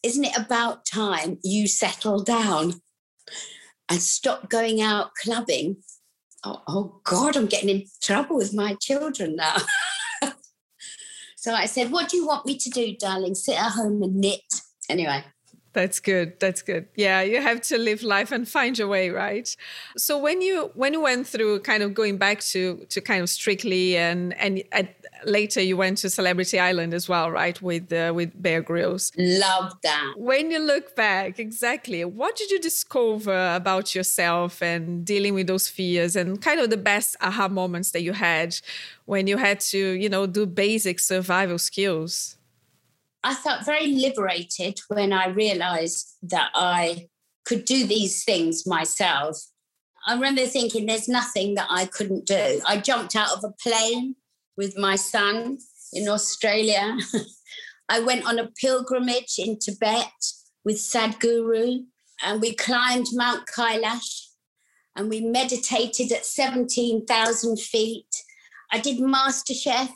isn't 0.03 0.25
it 0.25 0.37
about 0.37 0.87
time 0.87 1.39
you 1.43 1.69
settle 1.69 2.23
down 2.23 2.75
and 3.89 4.01
stop 4.01 4.49
going 4.49 4.81
out 4.81 5.15
clubbing? 5.15 5.77
Oh, 6.43 6.63
oh 6.67 7.01
God, 7.05 7.37
I'm 7.37 7.47
getting 7.47 7.69
in 7.69 7.85
trouble 8.03 8.37
with 8.37 8.55
my 8.55 8.75
children 8.81 9.37
now. 9.37 9.57
so 11.41 11.55
I 11.55 11.65
said, 11.65 11.91
What 11.91 12.11
do 12.11 12.19
you 12.19 12.27
want 12.27 12.45
me 12.45 12.59
to 12.59 12.69
do, 12.69 12.95
darling? 12.95 13.35
Sit 13.35 13.59
at 13.59 13.71
home 13.71 14.03
and 14.03 14.17
knit. 14.17 14.43
Anyway, 14.91 15.25
that's 15.73 16.01
good. 16.01 16.39
That's 16.41 16.63
good. 16.63 16.87
Yeah, 16.97 17.23
you 17.23 17.41
have 17.41 17.61
to 17.63 17.79
live 17.79 18.03
life 18.03 18.33
and 18.33 18.49
find 18.49 18.77
your 18.77 18.89
way, 18.89 19.11
right? 19.11 19.55
So 19.97 20.19
when 20.19 20.43
you 20.43 20.71
when 20.75 20.93
you 20.93 21.01
went 21.01 21.27
through 21.27 21.61
kind 21.61 21.83
of 21.83 21.95
going 21.95 22.19
back 22.19 22.41
to 22.53 22.87
to 22.89 23.01
kind 23.01 23.23
of 23.23 23.29
strictly 23.29 23.97
and 23.97 24.37
and 24.39 24.63
later 25.25 25.61
you 25.61 25.77
went 25.77 25.99
to 25.99 26.11
Celebrity 26.11 26.59
Island 26.59 26.93
as 26.93 27.09
well, 27.09 27.31
right? 27.31 27.61
With 27.63 27.93
uh, 27.93 28.13
with 28.15 28.31
Bear 28.43 28.63
Grylls. 28.63 29.13
Love 29.17 29.73
that. 29.83 30.15
When 30.17 30.51
you 30.51 30.59
look 30.59 30.97
back, 30.97 31.39
exactly, 31.39 32.05
what 32.05 32.37
did 32.37 32.51
you 32.51 32.59
discover 32.59 33.55
about 33.55 33.95
yourself 33.95 34.63
and 34.63 35.05
dealing 35.05 35.35
with 35.35 35.47
those 35.47 35.69
fears 35.69 36.17
and 36.17 36.41
kind 36.43 36.59
of 36.61 36.71
the 36.71 36.77
best 36.77 37.17
aha 37.21 37.49
moments 37.49 37.93
that 37.93 38.03
you 38.03 38.13
had 38.13 38.57
when 39.05 39.27
you 39.27 39.37
had 39.37 39.61
to, 39.61 39.79
you 39.79 40.09
know, 40.09 40.27
do 40.27 40.47
basic 40.47 40.99
survival 40.99 41.59
skills? 41.59 42.37
I 43.23 43.35
felt 43.35 43.67
very 43.67 43.89
liberated 43.89 44.81
when 44.89 45.13
I 45.13 45.29
realized 45.29 46.17
that 46.23 46.51
I 46.55 47.09
could 47.45 47.65
do 47.65 47.87
these 47.87 48.25
things 48.25 48.67
myself. 48.67 49.39
I 50.07 50.15
remember 50.15 50.47
thinking 50.47 50.87
there's 50.87 51.09
nothing 51.09 51.55
that 51.55 51.67
I 51.69 51.87
couldn't 51.87 52.27
do. 52.27 52.61
I 52.67 52.79
jumped 52.79 53.15
out 53.15 53.37
of 53.37 53.45
a 53.45 53.53
plane 53.63 54.17
with 54.57 54.79
my 54.79 54.97
son 54.97 55.59
in 55.93 56.09
Australia. 56.09 56.97
I 57.89 58.01
went 58.01 58.27
on 58.27 58.39
a 58.39 58.51
pilgrimage 58.61 59.35
in 59.39 59.59
Tibet 59.59 60.13
with 60.65 60.77
Sadhguru 60.77 61.85
and 62.23 62.41
we 62.41 62.55
climbed 62.55 63.07
Mount 63.13 63.47
Kailash 63.47 64.29
and 64.97 65.11
we 65.11 65.21
meditated 65.21 66.13
at 66.13 66.25
17,000 66.25 67.59
feet. 67.59 68.23
I 68.73 68.79
did 68.79 68.99
MasterChef. 68.99 69.91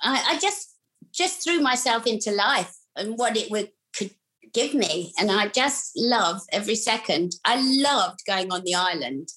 I, 0.00 0.24
I 0.30 0.38
just 0.40 0.77
just 1.12 1.42
threw 1.42 1.60
myself 1.60 2.06
into 2.06 2.30
life 2.30 2.74
and 2.96 3.18
what 3.18 3.36
it 3.36 3.50
would 3.50 3.70
could 3.96 4.10
give 4.52 4.74
me. 4.74 5.12
And 5.18 5.30
I 5.30 5.48
just 5.48 5.92
loved 5.96 6.48
every 6.52 6.74
second. 6.74 7.32
I 7.44 7.60
loved 7.60 8.20
going 8.26 8.52
on 8.52 8.62
the 8.64 8.74
island. 8.74 9.28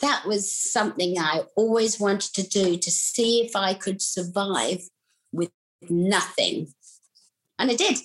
That 0.00 0.24
was 0.26 0.54
something 0.54 1.18
I 1.18 1.42
always 1.56 1.98
wanted 1.98 2.32
to 2.34 2.42
do 2.42 2.76
to 2.76 2.90
see 2.90 3.40
if 3.40 3.56
I 3.56 3.74
could 3.74 4.00
survive 4.00 4.82
with 5.32 5.50
nothing. 5.88 6.68
And 7.58 7.70
I 7.70 7.74
did 7.74 7.98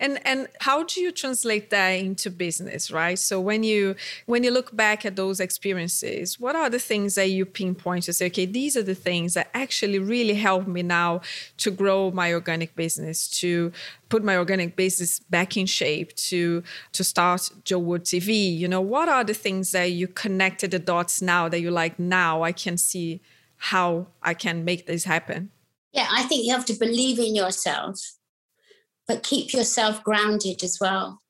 and 0.00 0.18
and 0.26 0.48
how 0.60 0.82
do 0.82 1.00
you 1.00 1.12
translate 1.12 1.70
that 1.70 1.90
into 1.90 2.30
business 2.30 2.90
right? 2.90 3.18
So 3.18 3.40
when 3.40 3.62
you 3.62 3.94
when 4.26 4.42
you 4.42 4.50
look 4.50 4.74
back 4.74 5.04
at 5.04 5.14
those 5.16 5.38
experiences 5.38 6.40
what 6.40 6.56
are 6.56 6.70
the 6.70 6.78
things 6.78 7.14
that 7.14 7.28
you 7.28 7.44
pinpoint 7.44 8.04
to 8.04 8.12
say 8.12 8.26
okay 8.26 8.46
these 8.46 8.76
are 8.76 8.82
the 8.82 8.94
things 8.94 9.34
that 9.34 9.50
actually 9.54 9.98
really 9.98 10.34
help 10.34 10.66
me 10.66 10.82
now 10.82 11.20
to 11.58 11.70
grow 11.70 12.10
my 12.10 12.32
organic 12.32 12.74
business 12.74 13.28
to 13.28 13.72
put 14.08 14.24
my 14.24 14.36
organic 14.36 14.74
business 14.74 15.20
back 15.20 15.56
in 15.56 15.66
shape 15.66 16.14
to 16.16 16.62
to 16.92 17.04
start 17.04 17.50
jo 17.64 17.78
wood 17.78 18.04
tv 18.04 18.56
you 18.56 18.66
know 18.66 18.80
what 18.80 19.08
are 19.08 19.24
the 19.24 19.34
things 19.34 19.72
that 19.72 19.92
you 19.92 20.08
connected 20.08 20.70
the 20.70 20.78
dots 20.78 21.20
now 21.22 21.48
that 21.48 21.60
you're 21.60 21.70
like 21.70 21.98
now 21.98 22.42
i 22.42 22.52
can 22.52 22.76
see 22.76 23.20
how 23.56 24.06
i 24.22 24.32
can 24.32 24.64
make 24.64 24.86
this 24.86 25.04
happen? 25.04 25.50
Yeah 25.92 26.08
i 26.10 26.22
think 26.22 26.46
you 26.46 26.52
have 26.52 26.64
to 26.66 26.74
believe 26.74 27.18
in 27.18 27.34
yourself 27.34 27.98
but 29.10 29.24
keep 29.24 29.52
yourself 29.52 30.04
grounded 30.04 30.62
as 30.62 30.78
well. 30.80 31.20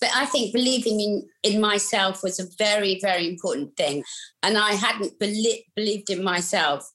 But 0.00 0.10
I 0.12 0.26
think 0.26 0.52
believing 0.52 0.98
in, 0.98 1.28
in 1.44 1.60
myself 1.60 2.20
was 2.20 2.40
a 2.40 2.48
very, 2.58 2.98
very 3.00 3.28
important 3.28 3.76
thing. 3.76 4.02
And 4.42 4.58
I 4.58 4.72
hadn't 4.72 5.20
be- 5.20 5.64
believed 5.76 6.10
in 6.10 6.24
myself 6.24 6.90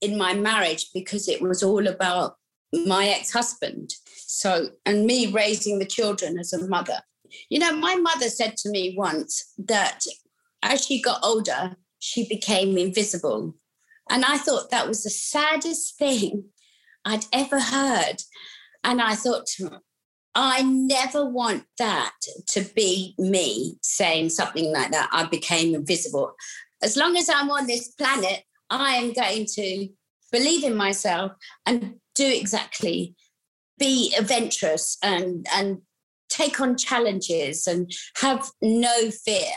in 0.00 0.16
my 0.16 0.34
marriage 0.34 0.90
because 0.94 1.26
it 1.26 1.42
was 1.42 1.64
all 1.64 1.88
about 1.88 2.36
my 2.72 3.08
ex 3.08 3.32
husband. 3.32 3.92
So, 4.14 4.68
and 4.86 5.04
me 5.04 5.32
raising 5.32 5.80
the 5.80 5.84
children 5.84 6.38
as 6.38 6.52
a 6.52 6.68
mother. 6.68 7.00
You 7.48 7.58
know, 7.58 7.74
my 7.74 7.96
mother 7.96 8.28
said 8.28 8.56
to 8.58 8.70
me 8.70 8.94
once 8.96 9.52
that 9.58 10.04
as 10.62 10.86
she 10.86 11.02
got 11.02 11.24
older, 11.24 11.74
she 11.98 12.28
became 12.28 12.78
invisible. 12.78 13.56
And 14.08 14.24
I 14.24 14.38
thought 14.38 14.70
that 14.70 14.86
was 14.86 15.02
the 15.02 15.10
saddest 15.10 15.96
thing 15.98 16.44
I'd 17.04 17.26
ever 17.32 17.58
heard. 17.58 18.22
And 18.82 19.00
I 19.00 19.14
thought, 19.14 19.48
I 20.34 20.62
never 20.62 21.24
want 21.24 21.64
that 21.78 22.14
to 22.48 22.62
be 22.74 23.14
me 23.18 23.78
saying 23.82 24.30
something 24.30 24.72
like 24.72 24.90
that. 24.92 25.08
I 25.12 25.24
became 25.26 25.74
invisible. 25.74 26.34
As 26.82 26.96
long 26.96 27.16
as 27.16 27.28
I'm 27.28 27.50
on 27.50 27.66
this 27.66 27.88
planet, 27.88 28.44
I 28.70 28.94
am 28.94 29.12
going 29.12 29.46
to 29.54 29.88
believe 30.30 30.64
in 30.64 30.76
myself 30.76 31.32
and 31.66 31.96
do 32.14 32.26
exactly, 32.26 33.16
be 33.78 34.14
adventurous 34.16 34.96
and, 35.02 35.46
and 35.52 35.82
take 36.28 36.60
on 36.60 36.76
challenges 36.76 37.66
and 37.66 37.92
have 38.16 38.50
no 38.62 39.10
fear. 39.10 39.50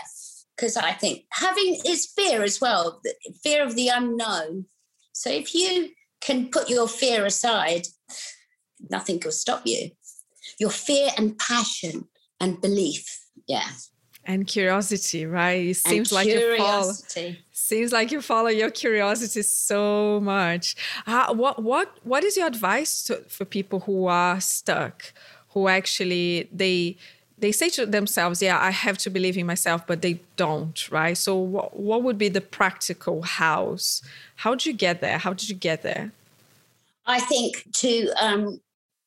Because 0.55 0.75
I 0.75 0.91
think 0.93 1.25
having 1.31 1.79
is 1.85 2.11
fear 2.15 2.43
as 2.43 2.59
well, 2.59 3.01
fear 3.43 3.63
of 3.63 3.75
the 3.75 3.87
unknown. 3.87 4.65
So 5.11 5.29
if 5.29 5.53
you 5.53 5.89
can 6.21 6.49
put 6.49 6.69
your 6.69 6.87
fear 6.87 7.25
aside 7.25 7.87
nothing 8.89 9.21
will 9.23 9.31
stop 9.31 9.61
you. 9.65 9.91
Your 10.59 10.69
fear 10.69 11.09
and 11.17 11.37
passion 11.37 12.07
and 12.39 12.59
belief. 12.61 13.05
Yeah. 13.47 13.67
And 14.25 14.47
curiosity, 14.47 15.25
right? 15.25 15.67
It 15.67 15.75
seems 15.75 16.11
like 16.11 16.27
you 16.27 16.57
follow. 16.57 16.93
Seems 17.51 17.91
like 17.91 18.11
you 18.11 18.21
follow 18.21 18.49
your 18.49 18.71
curiosity 18.71 19.41
so 19.41 20.21
much. 20.21 20.75
Uh, 21.05 21.33
what 21.33 21.61
what 21.61 21.97
what 22.03 22.23
is 22.23 22.37
your 22.37 22.47
advice 22.47 23.03
to, 23.03 23.17
for 23.27 23.43
people 23.43 23.81
who 23.81 24.07
are 24.07 24.39
stuck, 24.39 25.11
who 25.49 25.67
actually 25.67 26.47
they 26.53 26.95
they 27.43 27.51
say 27.51 27.67
to 27.71 27.85
themselves, 27.85 28.41
"Yeah, 28.41 28.57
I 28.59 28.71
have 28.71 28.97
to 28.99 29.09
believe 29.09 29.37
in 29.37 29.45
myself," 29.45 29.85
but 29.85 30.01
they 30.01 30.21
don't, 30.37 30.89
right? 30.89 31.17
So, 31.17 31.35
what 31.35 31.77
what 31.77 32.01
would 32.03 32.17
be 32.17 32.29
the 32.29 32.39
practical 32.41 33.23
hows? 33.23 34.01
How 34.37 34.51
did 34.55 34.65
you 34.65 34.73
get 34.73 35.01
there? 35.01 35.17
How 35.17 35.33
did 35.33 35.49
you 35.49 35.55
get 35.55 35.81
there? 35.81 36.13
I 37.05 37.19
think 37.19 37.65
to 37.73 38.07
um, 38.21 38.61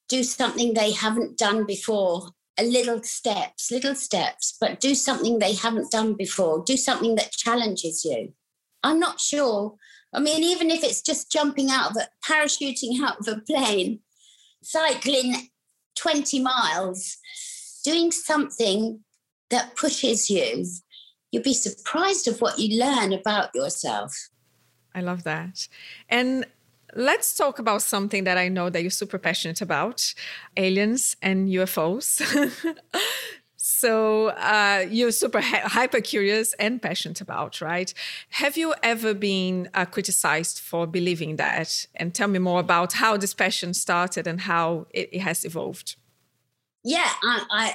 do 0.08 0.22
something 0.22 0.74
they 0.74 0.92
haven't 0.92 1.38
done 1.38 1.64
before. 1.64 2.30
A 2.58 2.64
little 2.64 3.02
steps 3.02 3.70
little 3.70 3.94
steps 3.94 4.56
but 4.58 4.80
do 4.80 4.94
something 4.94 5.38
they 5.38 5.54
haven't 5.54 5.90
done 5.90 6.14
before. 6.14 6.64
Do 6.64 6.76
something 6.76 7.14
that 7.16 7.32
challenges 7.32 8.04
you. 8.04 8.32
I'm 8.82 8.98
not 8.98 9.20
sure. 9.20 9.74
I 10.14 10.20
mean 10.20 10.42
even 10.42 10.70
if 10.70 10.82
it's 10.82 11.02
just 11.02 11.30
jumping 11.30 11.70
out 11.70 11.90
of 11.90 11.96
a 11.98 12.08
parachuting 12.26 13.00
out 13.04 13.20
of 13.20 13.28
a 13.28 13.40
plane 13.40 14.00
cycling 14.62 15.50
20 15.96 16.40
miles 16.40 17.18
doing 17.84 18.10
something 18.10 19.00
that 19.50 19.76
pushes 19.76 20.28
you. 20.30 20.64
You'll 21.30 21.42
be 21.42 21.54
surprised 21.54 22.26
of 22.28 22.40
what 22.40 22.58
you 22.58 22.78
learn 22.80 23.12
about 23.12 23.54
yourself. 23.54 24.28
I 24.94 25.00
love 25.00 25.24
that. 25.24 25.68
And 26.08 26.46
let's 26.96 27.36
talk 27.36 27.58
about 27.58 27.82
something 27.82 28.24
that 28.24 28.38
I 28.38 28.48
know 28.48 28.70
that 28.70 28.82
you're 28.82 28.90
super 28.90 29.18
passionate 29.18 29.60
about 29.60 30.14
aliens 30.56 31.16
and 31.22 31.48
UFOs. 31.48 32.22
So 33.68 34.28
uh, 34.28 34.86
you're 34.88 35.10
super 35.10 35.40
hyper 35.40 36.00
curious 36.00 36.54
and 36.54 36.80
passionate 36.80 37.20
about, 37.20 37.60
right? 37.60 37.92
Have 38.30 38.56
you 38.56 38.74
ever 38.80 39.12
been 39.12 39.68
uh, 39.74 39.86
criticized 39.86 40.60
for 40.60 40.86
believing 40.86 41.34
that? 41.36 41.86
And 41.96 42.14
tell 42.14 42.28
me 42.28 42.38
more 42.38 42.60
about 42.60 42.92
how 42.92 43.16
this 43.16 43.34
passion 43.34 43.74
started 43.74 44.28
and 44.28 44.42
how 44.42 44.86
it, 44.90 45.08
it 45.12 45.18
has 45.18 45.44
evolved. 45.44 45.96
Yeah, 46.84 47.10
I, 47.24 47.44
I, 47.50 47.74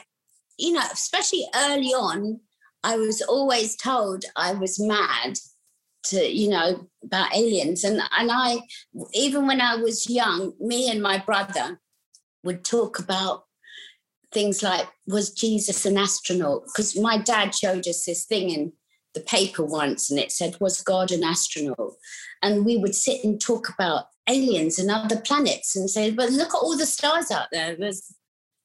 you 0.58 0.72
know, 0.72 0.84
especially 0.94 1.46
early 1.56 1.90
on, 1.90 2.40
I 2.86 2.96
was 2.96 3.22
always 3.22 3.76
told 3.76 4.24
I 4.38 4.54
was 4.54 4.80
mad 4.80 5.40
to, 6.04 6.26
you 6.26 6.50
know, 6.50 6.88
about 7.04 7.36
aliens. 7.36 7.84
And 7.84 8.02
and 8.18 8.32
I, 8.32 8.60
even 9.14 9.48
when 9.48 9.62
I 9.62 9.76
was 9.76 10.10
young, 10.10 10.54
me 10.60 10.90
and 10.90 11.02
my 11.02 11.18
brother 11.18 11.80
would 12.44 12.64
talk 12.64 13.00
about 13.00 13.46
things 14.32 14.64
like 14.64 14.88
was 15.08 15.32
Jesus 15.32 15.86
an 15.86 15.98
astronaut? 15.98 16.64
Because 16.66 16.98
my 16.98 17.18
dad 17.18 17.54
showed 17.54 17.88
us 17.88 18.06
this 18.06 18.26
thing 18.26 18.50
in 18.50 18.74
the 19.14 19.22
paper 19.22 19.64
once 19.64 20.10
and 20.10 20.20
it 20.20 20.32
said, 20.32 20.58
Was 20.60 20.82
God 20.82 21.12
an 21.12 21.24
astronaut? 21.24 21.94
And 22.42 22.66
we 22.66 22.78
would 22.78 22.96
sit 22.96 23.24
and 23.24 23.40
talk 23.40 23.70
about 23.70 24.06
aliens 24.28 24.80
and 24.80 24.90
other 24.90 25.20
planets 25.20 25.76
and 25.76 25.90
say, 25.90 26.12
But 26.12 26.32
look 26.32 26.50
at 26.50 26.62
all 26.62 26.78
the 26.78 26.86
stars 26.86 27.32
out 27.32 27.48
there. 27.52 27.76
There's, 27.76 28.16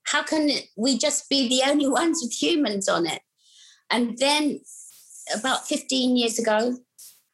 how 0.05 0.23
can 0.23 0.51
we 0.77 0.99
just 0.99 1.29
be 1.29 1.49
the 1.49 1.69
only 1.69 1.89
ones 1.89 2.21
with 2.23 2.33
humans 2.33 2.89
on 2.89 3.07
it? 3.07 3.23
And 3.91 4.17
then 4.19 4.61
about 5.35 5.67
15 5.67 6.17
years 6.17 6.39
ago, 6.39 6.77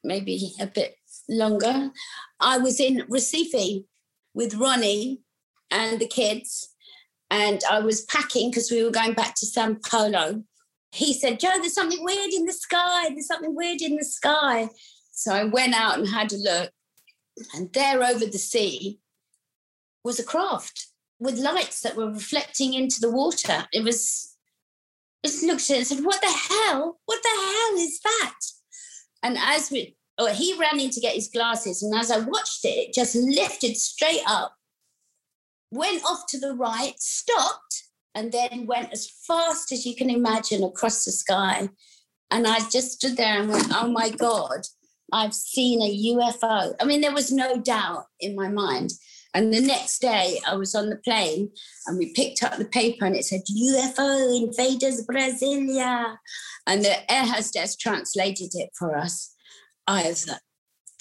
maybe 0.04 0.52
a 0.60 0.66
bit 0.66 0.96
longer, 1.28 1.90
I 2.40 2.58
was 2.58 2.80
in 2.80 3.06
Recife 3.08 3.84
with 4.34 4.54
Ronnie 4.54 5.20
and 5.70 6.00
the 6.00 6.06
kids 6.06 6.72
and 7.32 7.62
I 7.70 7.80
was 7.80 8.02
packing 8.02 8.50
because 8.50 8.70
we 8.70 8.84
were 8.84 8.90
going 8.90 9.14
back 9.14 9.34
to 9.36 9.46
Sao 9.46 9.74
Paulo. 9.88 10.44
He 10.92 11.14
said, 11.14 11.40
Jo, 11.40 11.48
there's 11.54 11.74
something 11.74 12.04
weird 12.04 12.30
in 12.30 12.44
the 12.44 12.52
sky. 12.52 13.08
There's 13.08 13.26
something 13.26 13.54
weird 13.54 13.80
in 13.80 13.96
the 13.96 14.04
sky. 14.04 14.68
So 15.12 15.32
I 15.32 15.44
went 15.44 15.74
out 15.74 15.98
and 15.98 16.06
had 16.06 16.30
a 16.32 16.36
look. 16.36 16.70
And 17.54 17.72
there 17.72 18.04
over 18.04 18.26
the 18.26 18.38
sea 18.38 19.00
was 20.04 20.20
a 20.20 20.24
craft 20.24 20.88
with 21.18 21.38
lights 21.38 21.80
that 21.80 21.96
were 21.96 22.12
reflecting 22.12 22.74
into 22.74 23.00
the 23.00 23.10
water. 23.10 23.66
It 23.72 23.82
was, 23.82 24.36
just 25.24 25.42
looked 25.42 25.70
at 25.70 25.70
it 25.70 25.76
and 25.78 25.86
said, 25.86 26.04
What 26.04 26.20
the 26.20 26.26
hell? 26.26 27.00
What 27.06 27.22
the 27.22 27.28
hell 27.30 27.78
is 27.78 27.98
that? 28.00 28.34
And 29.22 29.36
as 29.38 29.70
we, 29.70 29.96
oh, 30.18 30.32
he 30.32 30.58
ran 30.58 30.80
in 30.80 30.90
to 30.90 31.00
get 31.00 31.14
his 31.14 31.28
glasses. 31.28 31.82
And 31.82 31.94
as 31.94 32.10
I 32.10 32.18
watched 32.18 32.64
it, 32.64 32.88
it 32.88 32.94
just 32.94 33.14
lifted 33.14 33.76
straight 33.76 34.22
up 34.26 34.56
went 35.72 36.04
off 36.04 36.26
to 36.28 36.38
the 36.38 36.54
right, 36.54 36.94
stopped, 37.00 37.84
and 38.14 38.30
then 38.30 38.66
went 38.66 38.92
as 38.92 39.10
fast 39.26 39.72
as 39.72 39.86
you 39.86 39.96
can 39.96 40.10
imagine 40.10 40.62
across 40.62 41.04
the 41.04 41.10
sky. 41.10 41.68
And 42.30 42.46
I 42.46 42.58
just 42.70 42.92
stood 42.92 43.16
there 43.16 43.40
and 43.40 43.48
went, 43.48 43.72
oh 43.74 43.90
my 43.90 44.10
God, 44.10 44.60
I've 45.12 45.34
seen 45.34 45.80
a 45.80 46.14
UFO. 46.14 46.74
I 46.78 46.84
mean, 46.84 47.00
there 47.00 47.14
was 47.14 47.32
no 47.32 47.56
doubt 47.56 48.04
in 48.20 48.36
my 48.36 48.48
mind. 48.48 48.92
And 49.34 49.52
the 49.52 49.60
next 49.60 50.00
day, 50.00 50.40
I 50.46 50.56
was 50.56 50.74
on 50.74 50.90
the 50.90 50.96
plane 50.96 51.50
and 51.86 51.98
we 51.98 52.12
picked 52.12 52.42
up 52.42 52.58
the 52.58 52.66
paper 52.66 53.06
and 53.06 53.16
it 53.16 53.24
said 53.24 53.40
UFO 53.50 54.42
invaders 54.42 55.06
Brasilia. 55.06 56.16
And 56.66 56.84
the 56.84 57.12
air 57.12 57.26
hostess 57.26 57.76
translated 57.76 58.50
it 58.54 58.70
for 58.78 58.96
us. 58.96 59.34
I 59.86 60.08
was 60.08 60.28
like, 60.28 60.40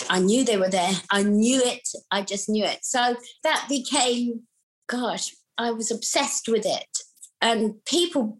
I 0.10 0.20
knew 0.20 0.44
they 0.44 0.58
were 0.58 0.70
there. 0.70 0.94
I 1.12 1.24
knew 1.24 1.62
it. 1.64 1.88
I 2.10 2.22
just 2.22 2.50
knew 2.50 2.64
it. 2.64 2.80
So 2.84 3.16
that 3.44 3.66
became 3.70 4.44
gosh, 4.92 5.34
I 5.58 5.72
was 5.72 5.90
obsessed 5.90 6.48
with 6.48 6.66
it. 6.66 6.98
And 7.42 7.84
people 7.86 8.40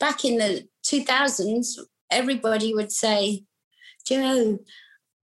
back 0.00 0.24
in 0.24 0.38
the 0.38 0.68
2000s, 0.84 1.78
everybody 2.10 2.74
would 2.74 2.92
say, 2.92 3.44
Jo, 4.06 4.58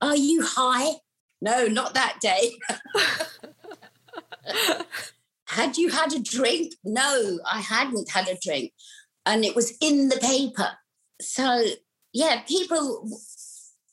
are 0.01 0.15
you 0.15 0.41
high? 0.43 0.93
No, 1.41 1.67
not 1.67 1.93
that 1.93 2.19
day. 2.21 2.51
had 5.47 5.77
you 5.77 5.89
had 5.89 6.13
a 6.13 6.19
drink? 6.19 6.73
No, 6.83 7.39
I 7.49 7.59
hadn't 7.61 8.11
had 8.11 8.27
a 8.27 8.37
drink. 8.41 8.73
And 9.25 9.45
it 9.45 9.55
was 9.55 9.77
in 9.81 10.09
the 10.09 10.17
paper. 10.17 10.71
So, 11.21 11.63
yeah, 12.13 12.41
people 12.47 13.09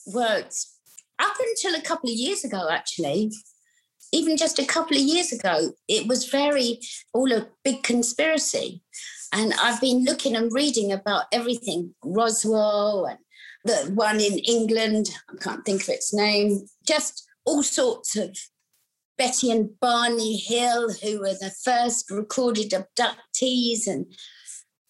were 0.06 0.44
up 1.18 1.36
until 1.40 1.74
a 1.74 1.82
couple 1.82 2.10
of 2.10 2.16
years 2.16 2.44
ago, 2.44 2.68
actually, 2.70 3.32
even 4.12 4.36
just 4.36 4.58
a 4.58 4.64
couple 4.64 4.96
of 4.96 5.02
years 5.02 5.32
ago, 5.32 5.72
it 5.88 6.06
was 6.06 6.28
very 6.28 6.80
all 7.12 7.32
a 7.32 7.48
big 7.64 7.82
conspiracy. 7.82 8.82
And 9.32 9.52
I've 9.60 9.80
been 9.80 10.04
looking 10.04 10.36
and 10.36 10.52
reading 10.52 10.92
about 10.92 11.24
everything 11.32 11.94
Roswell 12.04 13.06
and 13.06 13.18
the 13.64 13.92
one 13.92 14.20
in 14.20 14.38
England, 14.38 15.10
I 15.28 15.42
can't 15.42 15.64
think 15.64 15.82
of 15.82 15.88
its 15.88 16.14
name, 16.14 16.66
just 16.86 17.26
all 17.44 17.62
sorts 17.62 18.16
of 18.16 18.36
Betty 19.18 19.50
and 19.50 19.70
Barney 19.80 20.36
Hill, 20.36 20.92
who 21.02 21.20
were 21.20 21.34
the 21.34 21.52
first 21.64 22.10
recorded 22.10 22.72
abductees. 22.72 23.86
And 23.86 24.06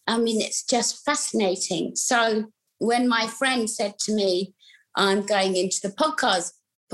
I 0.07 0.19
mean, 0.19 0.41
it's 0.41 0.65
just 0.65 1.05
fascinating. 1.05 1.97
So 1.97 2.47
when 2.79 3.09
my 3.09 3.27
friend 3.27 3.69
said 3.69 3.99
to 4.01 4.15
me, 4.15 4.55
I'm 4.95 5.27
going 5.27 5.57
into 5.57 5.81
the 5.83 5.95
podcast 5.95 6.53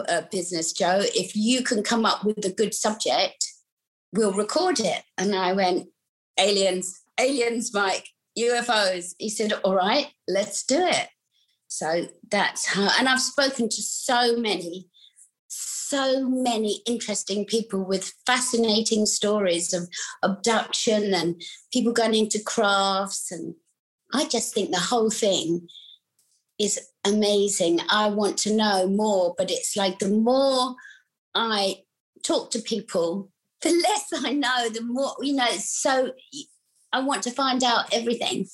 uh, 0.09 0.23
business, 0.31 0.73
Jo, 0.73 1.01
if 1.14 1.37
you 1.37 1.62
can 1.62 1.83
come 1.83 2.05
up 2.05 2.25
with 2.25 2.45
a 2.45 2.53
good 2.53 2.75
subject, 2.75 3.47
we'll 4.12 4.33
record 4.33 4.81
it. 4.81 5.03
And 5.18 5.35
I 5.35 5.53
went, 5.53 5.88
aliens, 6.38 7.01
aliens, 7.18 7.73
Mike, 7.73 8.09
UFOs. 8.38 9.14
He 9.18 9.29
said, 9.29 9.53
all 9.64 9.75
right, 9.75 10.09
let's 10.29 10.64
do 10.64 10.79
it. 10.79 11.09
So 11.68 12.07
that's 12.31 12.66
how, 12.66 12.90
and 12.99 13.09
I've 13.09 13.21
spoken 13.21 13.68
to 13.68 13.83
so 13.83 14.37
many, 14.37 14.88
so 15.92 16.26
many 16.26 16.81
interesting 16.87 17.44
people 17.44 17.85
with 17.85 18.14
fascinating 18.24 19.05
stories 19.05 19.74
of 19.74 19.90
abduction 20.22 21.12
and 21.12 21.42
people 21.70 21.92
going 21.92 22.14
into 22.14 22.42
crafts. 22.42 23.31
And 23.31 23.55
I 24.14 24.24
just 24.24 24.55
think 24.55 24.70
the 24.70 24.81
whole 24.81 25.11
thing 25.11 25.68
is 26.59 26.81
amazing. 27.05 27.81
I 27.90 28.09
want 28.09 28.38
to 28.38 28.57
know 28.57 28.87
more, 28.87 29.35
but 29.37 29.50
it's 29.50 29.76
like 29.76 29.98
the 29.98 30.09
more 30.09 30.76
I 31.35 31.83
talk 32.22 32.50
to 32.52 32.61
people, 32.61 33.31
the 33.61 33.72
less 33.87 34.24
I 34.24 34.33
know, 34.33 34.70
the 34.70 34.83
more, 34.83 35.12
you 35.20 35.35
know, 35.35 35.50
so 35.59 36.12
I 36.90 37.00
want 37.00 37.22
to 37.24 37.31
find 37.31 37.62
out 37.62 37.92
everything. 37.92 38.46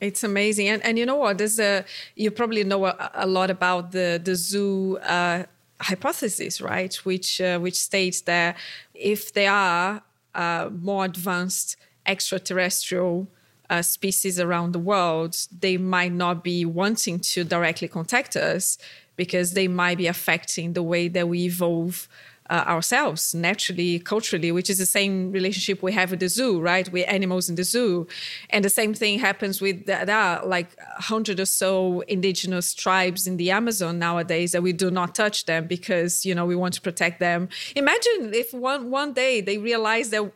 It's 0.00 0.22
amazing. 0.22 0.68
And, 0.68 0.84
and 0.84 0.98
you 0.98 1.06
know 1.06 1.16
what? 1.16 1.38
There's 1.38 1.58
a, 1.58 1.86
you 2.14 2.30
probably 2.30 2.62
know 2.62 2.84
a, 2.84 3.10
a 3.14 3.26
lot 3.26 3.48
about 3.48 3.92
the, 3.92 4.20
the 4.22 4.34
zoo 4.34 4.98
uh, 4.98 5.44
hypothesis, 5.80 6.60
right? 6.60 6.94
Which, 7.04 7.40
uh, 7.40 7.58
which 7.58 7.76
states 7.76 8.22
that 8.22 8.56
if 8.94 9.32
there 9.32 9.52
are 9.52 10.02
uh, 10.34 10.70
more 10.72 11.04
advanced 11.04 11.76
extraterrestrial 12.06 13.28
uh, 13.70 13.82
species 13.82 14.38
around 14.38 14.72
the 14.72 14.78
world, 14.78 15.36
they 15.58 15.76
might 15.76 16.12
not 16.12 16.44
be 16.44 16.64
wanting 16.64 17.18
to 17.18 17.44
directly 17.44 17.88
contact 17.88 18.36
us 18.36 18.78
because 19.16 19.52
they 19.52 19.68
might 19.68 19.98
be 19.98 20.06
affecting 20.06 20.72
the 20.72 20.82
way 20.82 21.08
that 21.08 21.28
we 21.28 21.44
evolve 21.44 22.08
uh, 22.50 22.64
ourselves 22.66 23.34
naturally, 23.34 23.98
culturally, 23.98 24.52
which 24.52 24.68
is 24.68 24.78
the 24.78 24.86
same 24.86 25.32
relationship 25.32 25.82
we 25.82 25.92
have 25.92 26.10
with 26.10 26.20
the 26.20 26.28
zoo, 26.28 26.60
right? 26.60 26.90
We're 26.92 27.08
animals 27.08 27.48
in 27.48 27.54
the 27.54 27.64
zoo. 27.64 28.06
And 28.50 28.64
the 28.64 28.70
same 28.70 28.92
thing 28.92 29.18
happens 29.18 29.60
with 29.60 29.86
there 29.86 30.10
are 30.10 30.44
like 30.44 30.76
a 30.98 31.02
hundred 31.02 31.40
or 31.40 31.46
so 31.46 32.00
indigenous 32.02 32.74
tribes 32.74 33.26
in 33.26 33.38
the 33.38 33.50
Amazon 33.50 33.98
nowadays 33.98 34.52
that 34.52 34.62
we 34.62 34.72
do 34.72 34.90
not 34.90 35.14
touch 35.14 35.46
them 35.46 35.66
because, 35.66 36.26
you 36.26 36.34
know, 36.34 36.44
we 36.44 36.54
want 36.54 36.74
to 36.74 36.80
protect 36.82 37.18
them. 37.18 37.48
Imagine 37.74 38.34
if 38.34 38.52
one, 38.52 38.90
one 38.90 39.14
day 39.14 39.40
they 39.40 39.56
realize 39.56 40.10
that 40.10 40.30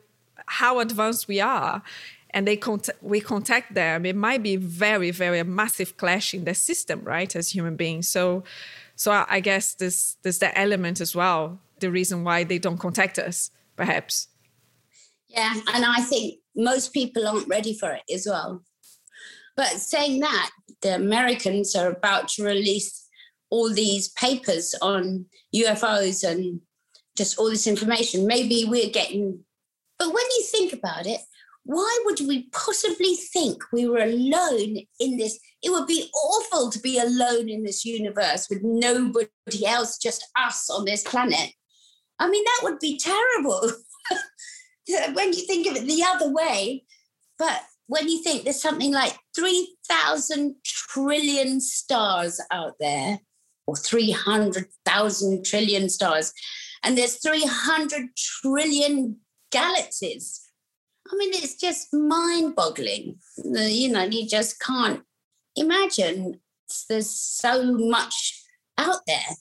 how 0.47 0.81
advanced 0.81 1.29
we 1.29 1.41
are 1.41 1.83
and 2.31 2.47
they 2.47 2.57
cont- 2.57 2.91
we 3.03 3.21
contact 3.21 3.75
them, 3.75 4.07
it 4.07 4.17
might 4.17 4.43
be 4.43 4.57
very, 4.57 5.11
very 5.11 5.43
massive 5.43 5.97
clash 5.97 6.33
in 6.33 6.45
the 6.45 6.55
system, 6.55 7.03
right? 7.05 7.35
As 7.35 7.51
human 7.51 7.77
beings. 7.77 8.09
So, 8.09 8.45
so 8.97 9.25
I 9.29 9.41
guess 9.41 9.75
this 9.75 10.17
there's 10.23 10.39
that 10.39 10.53
element 10.57 11.01
as 11.01 11.15
well. 11.15 11.61
The 11.81 11.91
reason 11.91 12.25
why 12.25 12.45
they 12.45 12.59
don't 12.59 12.79
contact 12.79 13.19
us, 13.19 13.51
perhaps. 13.77 14.29
Yeah, 15.29 15.55
and 15.75 15.85
I 15.85 16.01
think 16.01 16.41
most 16.57 16.93
people 16.93 17.27
aren't 17.27 17.49
ready 17.49 17.75
for 17.75 17.93
it 17.93 18.03
as 18.13 18.27
well. 18.27 18.63
But 19.57 19.67
saying 19.67 20.21
that, 20.21 20.51
the 20.83 20.95
Americans 20.95 21.75
are 21.75 21.91
about 21.91 22.29
to 22.29 22.45
release 22.45 23.07
all 23.51 23.73
these 23.73 24.09
papers 24.11 24.75
on 24.81 25.27
UFOs 25.55 26.29
and 26.29 26.61
just 27.17 27.39
all 27.39 27.51
this 27.51 27.67
information. 27.67 28.27
Maybe 28.27 28.65
we're 28.67 28.91
getting, 28.91 29.41
but 29.99 30.09
when 30.09 30.25
you 30.37 30.45
think 30.45 30.73
about 30.73 31.07
it, 31.07 31.21
why 31.65 31.99
would 32.07 32.21
we 32.21 32.49
possibly 32.53 33.15
think 33.15 33.63
we 33.73 33.87
were 33.87 33.99
alone 33.99 34.77
in 35.01 35.19
this? 35.19 35.39
It 35.63 35.71
would 35.71 35.87
be 35.87 36.09
awful 36.15 36.71
to 36.71 36.79
be 36.79 36.99
alone 36.99 37.49
in 37.49 37.63
this 37.65 37.85
universe 37.85 38.47
with 38.49 38.61
nobody 38.63 39.67
else, 39.67 39.99
just 39.99 40.25
us 40.39 40.71
on 40.71 40.85
this 40.85 41.03
planet. 41.03 41.51
I 42.19 42.29
mean, 42.29 42.45
that 42.45 42.61
would 42.65 42.79
be 42.79 42.99
terrible 42.99 43.71
when 45.15 45.33
you 45.33 45.47
think 45.47 45.67
of 45.67 45.77
it 45.77 45.87
the 45.87 46.05
other 46.07 46.33
way. 46.33 46.85
But 47.39 47.63
when 47.87 48.09
you 48.09 48.23
think 48.23 48.45
there's 48.45 48.61
something 48.61 48.93
like 48.93 49.17
3,000 49.35 50.57
trillion 50.65 51.61
stars 51.61 52.41
out 52.51 52.75
there, 52.81 53.21
or 53.67 53.77
300,000 53.77 55.45
trillion 55.45 55.89
stars, 55.89 56.33
and 56.83 56.97
there's 56.97 57.21
300 57.23 58.09
trillion 58.17 59.17
galaxies. 59.51 60.49
I 61.11 61.17
mean, 61.17 61.31
it's 61.35 61.57
just 61.57 61.93
mind 61.93 62.55
boggling. 62.55 63.19
You 63.45 63.91
know, 63.91 64.05
you 64.05 64.27
just 64.29 64.61
can't 64.61 65.03
imagine 65.57 66.41
there's 66.89 67.11
so 67.11 67.75
much 67.75 68.43
out 68.77 69.01
there. 69.07 69.37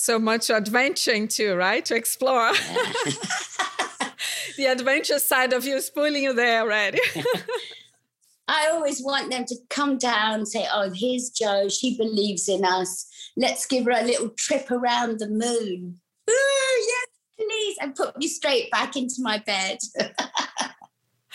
So 0.00 0.18
much 0.18 0.48
adventuring 0.48 1.28
too, 1.28 1.54
right? 1.56 1.84
To 1.84 1.94
explore. 1.94 2.52
Yeah. 2.54 2.92
the 4.56 4.64
adventure 4.70 5.18
side 5.18 5.52
of 5.52 5.66
you 5.66 5.76
is 5.76 5.90
pulling 5.90 6.22
you 6.22 6.32
there 6.32 6.62
already. 6.62 7.00
I 8.48 8.70
always 8.72 9.02
want 9.02 9.30
them 9.30 9.44
to 9.44 9.56
come 9.68 9.98
down 9.98 10.36
and 10.36 10.48
say, 10.48 10.66
Oh, 10.72 10.90
here's 10.90 11.28
Jo. 11.28 11.68
She 11.68 11.98
believes 11.98 12.48
in 12.48 12.64
us. 12.64 13.10
Let's 13.36 13.66
give 13.66 13.84
her 13.84 13.90
a 13.90 14.02
little 14.02 14.30
trip 14.30 14.70
around 14.70 15.18
the 15.18 15.28
moon. 15.28 16.00
Ooh, 16.30 16.86
yes, 16.88 17.06
please. 17.38 17.76
And 17.82 17.94
put 17.94 18.16
me 18.16 18.26
straight 18.26 18.70
back 18.70 18.96
into 18.96 19.16
my 19.18 19.36
bed. 19.36 19.80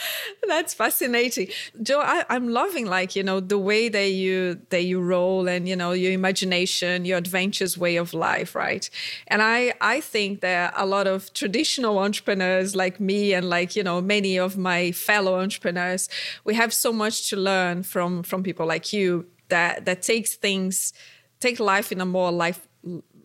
That's 0.48 0.74
fascinating, 0.74 1.48
Jo. 1.82 2.00
I, 2.00 2.26
am 2.30 2.50
loving 2.50 2.86
like 2.86 3.16
you 3.16 3.24
know 3.24 3.40
the 3.40 3.58
way 3.58 3.90
that 3.90 4.12
you 4.12 4.60
that 4.70 4.84
you 4.84 5.02
roll 5.02 5.48
and 5.48 5.68
you 5.68 5.76
know 5.76 5.92
your 5.92 6.12
imagination, 6.12 7.06
your 7.06 7.18
adventurous 7.18 7.78
way 7.78 7.96
of 7.98 8.14
life, 8.14 8.56
right? 8.56 8.90
And 9.28 9.42
I 9.42 9.74
I 9.82 10.02
think 10.02 10.42
that 10.42 10.74
a 10.76 10.86
lot 10.86 11.08
of 11.08 11.34
traditional 11.34 12.00
entrepreneurs 12.00 12.76
like 12.76 13.00
me 13.00 13.34
and 13.34 13.50
like 13.50 13.76
you 13.76 13.84
know 13.84 14.02
many 14.02 14.38
of 14.38 14.58
my 14.58 14.92
fellow 14.92 15.40
entrepreneurs, 15.40 16.10
we 16.44 16.54
have 16.56 16.74
so 16.74 16.92
much 16.94 17.30
to 17.30 17.36
learn 17.36 17.84
from 17.84 18.24
from 18.24 18.44
people 18.44 18.66
like 18.66 18.94
you 18.94 19.26
that 19.50 19.86
that 19.86 20.02
takes 20.02 20.36
things 20.36 20.94
take 21.40 21.60
life 21.60 21.92
in 21.92 22.02
a 22.02 22.06
more 22.06 22.32
life 22.32 22.68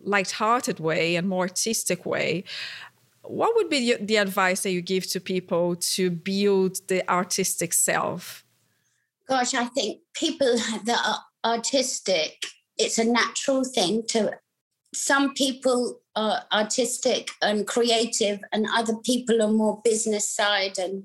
light-hearted 0.05 0.81
way 0.81 1.16
and 1.16 1.29
more 1.29 1.43
artistic 1.43 2.07
way 2.07 2.45
what 3.31 3.55
would 3.55 3.69
be 3.69 3.95
the 3.95 4.16
advice 4.16 4.62
that 4.62 4.73
you 4.73 4.83
give 4.83 5.07
to 5.11 5.21
people 5.21 5.77
to 5.77 6.11
build 6.11 6.77
the 6.88 7.09
artistic 7.09 7.73
self? 7.73 8.45
Gosh, 9.29 9.55
I 9.55 9.66
think 9.66 10.01
people 10.14 10.57
that 10.85 11.01
are 11.07 11.21
artistic, 11.45 12.45
it's 12.77 12.99
a 12.99 13.05
natural 13.05 13.64
thing 13.64 14.03
to. 14.09 14.38
Some 14.93 15.35
people 15.35 16.01
are 16.16 16.43
artistic 16.53 17.31
and 17.40 17.66
creative, 17.66 18.40
and 18.53 18.66
other 18.75 18.97
people 18.97 19.40
are 19.40 19.53
more 19.53 19.81
business 19.85 20.29
side 20.29 20.79
and 20.79 21.05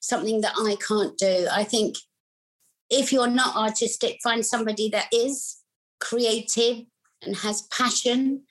something 0.00 0.42
that 0.42 0.54
I 0.56 0.76
can't 0.76 1.18
do. 1.18 1.48
I 1.50 1.64
think 1.64 1.96
if 2.88 3.12
you're 3.12 3.26
not 3.26 3.56
artistic, 3.56 4.20
find 4.22 4.46
somebody 4.46 4.88
that 4.90 5.08
is 5.12 5.58
creative 5.98 6.84
and 7.22 7.36
has 7.38 7.62
passion 7.62 8.42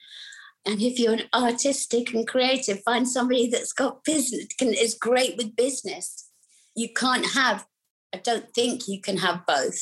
and 0.66 0.82
if 0.82 0.98
you're 0.98 1.14
an 1.14 1.22
artistic 1.32 2.12
and 2.12 2.26
creative, 2.26 2.82
find 2.82 3.08
somebody 3.08 3.48
that's 3.48 3.72
got 3.72 4.02
business, 4.02 4.46
can, 4.58 4.74
is 4.74 4.94
great 4.94 5.36
with 5.36 5.54
business. 5.54 6.28
You 6.74 6.88
can't 6.92 7.24
have, 7.34 7.64
I 8.12 8.18
don't 8.18 8.52
think 8.52 8.88
you 8.88 9.00
can 9.00 9.18
have 9.18 9.46
both. 9.46 9.80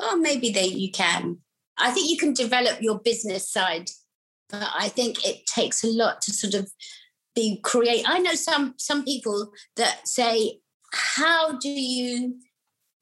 Or 0.00 0.16
maybe 0.16 0.50
they 0.50 0.66
you 0.66 0.90
can. 0.90 1.38
I 1.78 1.92
think 1.92 2.10
you 2.10 2.16
can 2.16 2.34
develop 2.34 2.82
your 2.82 2.98
business 2.98 3.48
side, 3.48 3.90
but 4.48 4.68
I 4.76 4.88
think 4.88 5.24
it 5.24 5.46
takes 5.46 5.84
a 5.84 5.88
lot 5.88 6.22
to 6.22 6.32
sort 6.32 6.54
of 6.54 6.70
be 7.36 7.60
create. 7.62 8.04
I 8.06 8.18
know 8.18 8.34
some 8.34 8.74
some 8.78 9.04
people 9.04 9.52
that 9.76 10.08
say, 10.08 10.60
How 10.92 11.56
do 11.56 11.68
you 11.68 12.36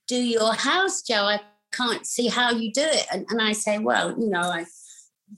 do 0.08 0.16
your 0.16 0.52
house, 0.52 1.02
Jo? 1.02 1.24
I 1.24 1.40
can't 1.72 2.06
see 2.06 2.28
how 2.28 2.50
you 2.50 2.70
do 2.72 2.82
it. 2.82 3.06
And, 3.12 3.26
and 3.30 3.40
I 3.40 3.52
say, 3.52 3.78
Well, 3.78 4.10
you 4.18 4.28
know, 4.28 4.40
I 4.40 4.66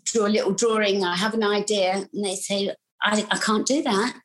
draw 0.05 0.27
a 0.27 0.29
little 0.29 0.53
drawing, 0.53 1.05
I 1.05 1.17
have 1.17 1.35
an 1.35 1.45
idea, 1.45 2.07
and 2.13 2.25
they 2.25 2.35
say, 2.35 2.75
I, 3.03 3.27
I 3.31 3.39
can't 3.39 3.67
do 3.67 3.83
that. 3.83 4.21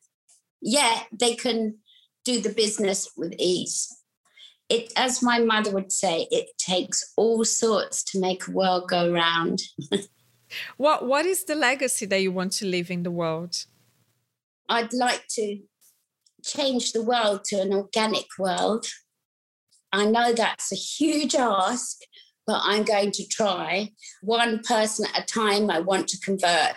Yeah, 0.60 1.02
they 1.12 1.34
can 1.34 1.78
do 2.24 2.40
the 2.40 2.50
business 2.50 3.10
with 3.16 3.34
ease. 3.38 3.88
It, 4.68 4.92
as 4.96 5.22
my 5.22 5.38
mother 5.38 5.70
would 5.72 5.92
say, 5.92 6.26
it 6.30 6.46
takes 6.58 7.12
all 7.16 7.44
sorts 7.44 8.02
to 8.04 8.20
make 8.20 8.48
a 8.48 8.50
world 8.50 8.88
go 8.88 9.12
round. 9.12 9.60
what 10.76 11.06
What 11.06 11.26
is 11.26 11.44
the 11.44 11.54
legacy 11.54 12.06
that 12.06 12.22
you 12.22 12.32
want 12.32 12.52
to 12.52 12.66
leave 12.66 12.90
in 12.90 13.02
the 13.02 13.10
world? 13.10 13.66
I'd 14.68 14.94
like 14.94 15.26
to 15.32 15.58
change 16.42 16.92
the 16.92 17.02
world 17.02 17.44
to 17.44 17.60
an 17.60 17.72
organic 17.72 18.26
world. 18.38 18.86
I 19.92 20.06
know 20.06 20.32
that's 20.32 20.72
a 20.72 20.76
huge 20.76 21.34
ask, 21.34 21.98
but 22.46 22.60
I'm 22.62 22.84
going 22.84 23.10
to 23.12 23.26
try 23.26 23.90
one 24.22 24.60
person 24.60 25.06
at 25.14 25.22
a 25.22 25.26
time. 25.26 25.70
I 25.70 25.80
want 25.80 26.08
to 26.08 26.20
convert 26.20 26.76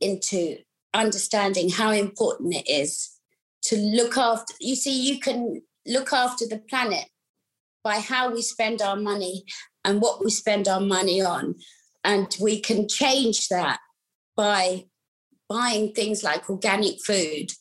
into 0.00 0.58
understanding 0.94 1.70
how 1.70 1.90
important 1.90 2.54
it 2.54 2.68
is 2.68 3.10
to 3.62 3.76
look 3.76 4.16
after. 4.16 4.54
You 4.60 4.76
see, 4.76 5.00
you 5.00 5.20
can 5.20 5.62
look 5.86 6.12
after 6.12 6.46
the 6.46 6.58
planet 6.58 7.06
by 7.82 8.00
how 8.00 8.32
we 8.32 8.42
spend 8.42 8.82
our 8.82 8.96
money 8.96 9.44
and 9.84 10.00
what 10.00 10.22
we 10.22 10.30
spend 10.30 10.68
our 10.68 10.80
money 10.80 11.22
on. 11.22 11.54
And 12.04 12.34
we 12.40 12.60
can 12.60 12.88
change 12.88 13.48
that 13.48 13.80
by 14.36 14.84
buying 15.48 15.92
things 15.92 16.22
like 16.22 16.48
organic 16.48 17.02
food. 17.04 17.52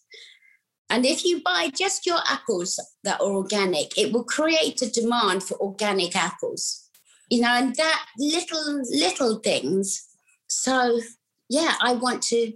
And 0.90 1.06
if 1.06 1.26
you 1.26 1.42
buy 1.42 1.70
just 1.76 2.06
your 2.06 2.20
apples 2.30 2.80
that 3.04 3.20
are 3.20 3.28
organic, 3.28 3.98
it 3.98 4.14
will 4.14 4.24
create 4.24 4.82
a 4.82 4.90
demand 4.90 5.44
for 5.44 5.60
organic 5.60 6.16
apples 6.16 6.87
you 7.30 7.42
know, 7.42 7.50
and 7.50 7.76
that 7.76 8.06
little, 8.18 8.82
little 8.90 9.40
things. 9.40 10.08
So, 10.48 11.00
yeah, 11.50 11.76
I 11.82 11.94
want 11.94 12.24
to 12.24 12.54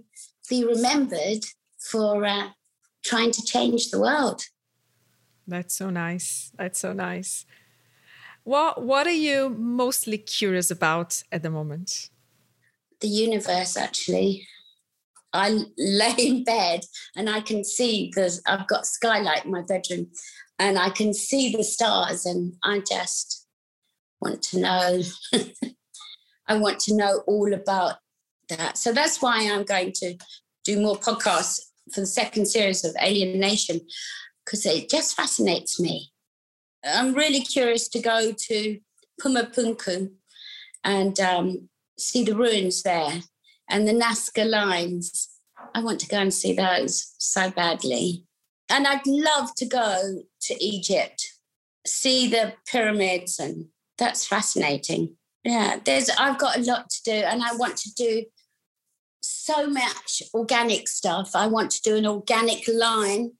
be 0.48 0.64
remembered 0.64 1.44
for 1.78 2.24
uh, 2.24 2.48
trying 3.04 3.32
to 3.32 3.42
change 3.42 3.90
the 3.90 4.00
world. 4.00 4.42
That's 5.46 5.74
so 5.74 5.90
nice. 5.90 6.52
That's 6.56 6.78
so 6.78 6.92
nice. 6.92 7.44
What 8.44 8.82
What 8.82 9.06
are 9.06 9.10
you 9.10 9.50
mostly 9.50 10.18
curious 10.18 10.70
about 10.70 11.22
at 11.30 11.42
the 11.42 11.50
moment? 11.50 12.10
The 13.00 13.08
universe, 13.08 13.76
actually. 13.76 14.46
I 15.32 15.64
lay 15.78 16.14
in 16.18 16.44
bed 16.44 16.84
and 17.16 17.30
I 17.30 17.40
can 17.40 17.64
see 17.64 18.08
because 18.08 18.42
I've 18.46 18.66
got 18.66 18.86
skylight 18.86 19.44
in 19.44 19.50
my 19.50 19.62
bedroom, 19.62 20.08
and 20.58 20.78
I 20.78 20.90
can 20.90 21.14
see 21.14 21.50
the 21.50 21.64
stars, 21.64 22.26
and 22.26 22.54
I 22.62 22.80
just 22.80 23.41
want 24.22 24.42
to 24.42 24.60
know. 24.60 25.02
I 26.48 26.56
want 26.56 26.80
to 26.80 26.96
know 26.96 27.22
all 27.26 27.52
about 27.52 27.96
that. 28.48 28.78
So 28.78 28.92
that's 28.92 29.20
why 29.20 29.48
I'm 29.50 29.64
going 29.64 29.92
to 29.96 30.16
do 30.64 30.80
more 30.80 30.96
podcasts 30.96 31.60
for 31.92 32.00
the 32.00 32.06
second 32.06 32.46
series 32.46 32.84
of 32.84 32.94
Alienation 33.02 33.80
because 34.44 34.64
it 34.66 34.88
just 34.88 35.16
fascinates 35.16 35.80
me. 35.80 36.12
I'm 36.84 37.14
really 37.14 37.40
curious 37.40 37.88
to 37.88 38.00
go 38.00 38.32
to 38.32 38.78
Pumapunku 39.20 40.10
and 40.84 41.20
um, 41.20 41.68
see 41.98 42.24
the 42.24 42.34
ruins 42.34 42.82
there 42.82 43.20
and 43.68 43.86
the 43.86 43.92
Nazca 43.92 44.48
lines. 44.48 45.28
I 45.74 45.82
want 45.82 46.00
to 46.00 46.08
go 46.08 46.18
and 46.18 46.34
see 46.34 46.54
those 46.54 47.14
so 47.18 47.50
badly. 47.50 48.24
And 48.68 48.86
I'd 48.86 49.06
love 49.06 49.54
to 49.56 49.66
go 49.66 50.22
to 50.42 50.64
Egypt, 50.64 51.24
see 51.86 52.28
the 52.28 52.54
pyramids 52.66 53.38
and 53.38 53.66
that's 54.02 54.26
fascinating. 54.26 55.14
Yeah, 55.44 55.78
there's 55.84 56.10
I've 56.18 56.38
got 56.38 56.58
a 56.58 56.62
lot 56.62 56.90
to 56.90 57.02
do 57.04 57.12
and 57.12 57.40
I 57.42 57.54
want 57.54 57.76
to 57.78 57.94
do 57.94 58.24
so 59.22 59.68
much 59.68 60.22
organic 60.34 60.88
stuff. 60.88 61.36
I 61.36 61.46
want 61.46 61.70
to 61.72 61.82
do 61.82 61.96
an 61.96 62.06
organic 62.06 62.66
line 62.66 63.32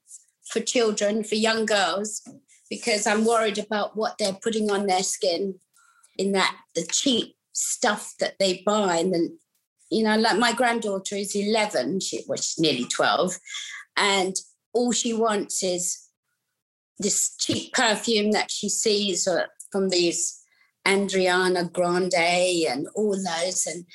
for 0.47 0.61
children, 0.61 1.25
for 1.25 1.35
young 1.35 1.65
girls, 1.65 2.21
because 2.69 3.05
I'm 3.05 3.25
worried 3.25 3.57
about 3.57 3.97
what 3.97 4.17
they're 4.17 4.39
putting 4.41 4.71
on 4.71 4.87
their 4.87 5.03
skin 5.03 5.55
in 6.17 6.31
that 6.31 6.55
the 6.75 6.85
cheap 6.85 7.35
stuff 7.51 8.13
that 8.21 8.35
they 8.39 8.63
buy 8.65 8.97
and 8.97 9.31
you 9.89 10.03
know 10.03 10.17
like 10.17 10.37
my 10.37 10.53
granddaughter 10.53 11.15
is 11.15 11.35
11 11.35 11.99
she 11.99 12.21
well 12.27 12.37
she's 12.37 12.59
nearly 12.59 12.85
12 12.85 13.37
and 13.95 14.35
all 14.73 14.91
she 14.91 15.13
wants 15.13 15.63
is 15.63 16.07
this 16.99 17.35
cheap 17.37 17.73
perfume 17.73 18.31
that 18.31 18.49
she 18.49 18.69
sees 18.69 19.27
uh, 19.27 19.45
from 19.71 19.89
these 19.89 20.42
Ariana 20.85 21.71
Grande 21.71 22.67
and 22.69 22.87
all 22.95 23.15
those 23.15 23.65
and 23.65 23.85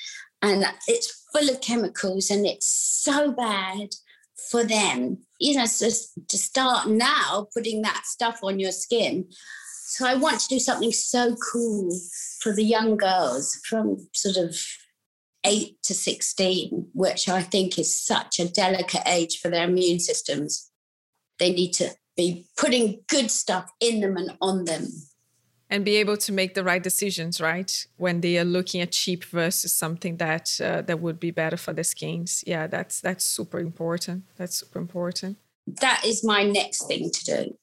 and 0.41 0.65
it's 0.87 1.25
full 1.33 1.49
of 1.49 1.61
chemicals 1.61 2.29
and 2.29 2.45
it's 2.45 2.67
so 2.67 3.31
bad 3.31 3.89
for 4.49 4.63
them. 4.63 5.17
You 5.39 5.57
know, 5.57 5.65
so 5.65 5.89
to 6.27 6.37
start 6.37 6.87
now 6.87 7.47
putting 7.53 7.81
that 7.81 8.03
stuff 8.05 8.39
on 8.43 8.59
your 8.59 8.71
skin. 8.71 9.27
So 9.87 10.05
I 10.05 10.15
want 10.15 10.39
to 10.41 10.47
do 10.47 10.59
something 10.59 10.91
so 10.91 11.35
cool 11.51 11.89
for 12.41 12.53
the 12.53 12.63
young 12.63 12.95
girls 12.95 13.59
from 13.67 14.07
sort 14.13 14.37
of 14.37 14.55
eight 15.45 15.81
to 15.83 15.93
16, 15.93 16.89
which 16.93 17.27
I 17.27 17.41
think 17.41 17.77
is 17.77 17.97
such 17.97 18.39
a 18.39 18.47
delicate 18.47 19.01
age 19.05 19.39
for 19.39 19.49
their 19.49 19.67
immune 19.67 19.99
systems. 19.99 20.69
They 21.39 21.51
need 21.51 21.73
to 21.73 21.91
be 22.15 22.47
putting 22.57 23.01
good 23.07 23.31
stuff 23.31 23.71
in 23.79 24.01
them 24.01 24.15
and 24.15 24.37
on 24.41 24.65
them 24.65 24.87
and 25.69 25.85
be 25.85 25.97
able 25.97 26.17
to 26.17 26.31
make 26.31 26.53
the 26.55 26.63
right 26.63 26.81
decisions 26.81 27.39
right? 27.39 27.87
When 27.97 28.21
they 28.21 28.37
are 28.37 28.45
looking 28.45 28.81
at 28.81 28.91
cheap 28.91 29.23
versus 29.25 29.73
something 29.73 30.17
that 30.17 30.59
uh, 30.63 30.81
that 30.83 30.99
would 30.99 31.19
be 31.19 31.31
better 31.31 31.57
for 31.57 31.73
the 31.73 31.83
skins. 31.83 32.43
Yeah 32.45 32.67
that's 32.67 33.01
that's 33.01 33.25
super 33.25 33.59
important. 33.59 34.23
That's 34.37 34.57
super 34.57 34.79
important. 34.79 35.37
That 35.81 36.03
is 36.05 36.23
my 36.23 36.43
next 36.43 36.87
thing 36.87 37.11
to 37.11 37.25
do. 37.25 37.57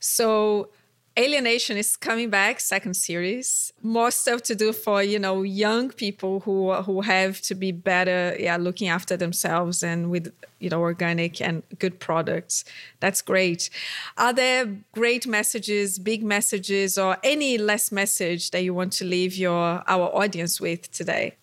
So 0.00 0.70
Alienation 1.18 1.76
is 1.76 1.96
coming 1.96 2.30
back, 2.30 2.60
second 2.60 2.94
series. 2.94 3.72
More 3.82 4.12
stuff 4.12 4.40
to 4.42 4.54
do 4.54 4.72
for 4.72 5.02
you 5.02 5.18
know 5.18 5.42
young 5.42 5.90
people 5.90 6.38
who 6.40 6.72
who 6.74 7.00
have 7.00 7.40
to 7.40 7.56
be 7.56 7.72
better, 7.72 8.36
yeah, 8.38 8.56
looking 8.56 8.86
after 8.86 9.16
themselves 9.16 9.82
and 9.82 10.10
with 10.10 10.32
you 10.60 10.70
know 10.70 10.80
organic 10.80 11.40
and 11.40 11.64
good 11.80 11.98
products. 11.98 12.64
That's 13.00 13.20
great. 13.20 13.68
Are 14.16 14.32
there 14.32 14.66
great 14.92 15.26
messages, 15.26 15.98
big 15.98 16.22
messages, 16.22 16.96
or 16.96 17.16
any 17.24 17.58
less 17.58 17.90
message 17.90 18.52
that 18.52 18.62
you 18.62 18.72
want 18.72 18.92
to 18.94 19.04
leave 19.04 19.34
your 19.34 19.82
our 19.88 20.14
audience 20.14 20.60
with 20.60 20.88
today? 20.92 21.34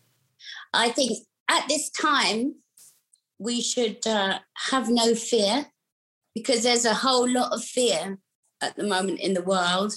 I 0.73 0.87
think 0.87 1.17
at 1.49 1.67
this 1.67 1.89
time 1.89 2.55
we 3.39 3.59
should 3.59 4.07
uh, 4.07 4.39
have 4.69 4.87
no 4.87 5.15
fear 5.15 5.65
because 6.33 6.63
there's 6.63 6.85
a 6.85 6.93
whole 6.93 7.29
lot 7.29 7.51
of 7.51 7.61
fear 7.61 8.19
at 8.61 8.75
the 8.75 8.83
moment 8.83 9.19
in 9.19 9.33
the 9.33 9.41
world. 9.41 9.93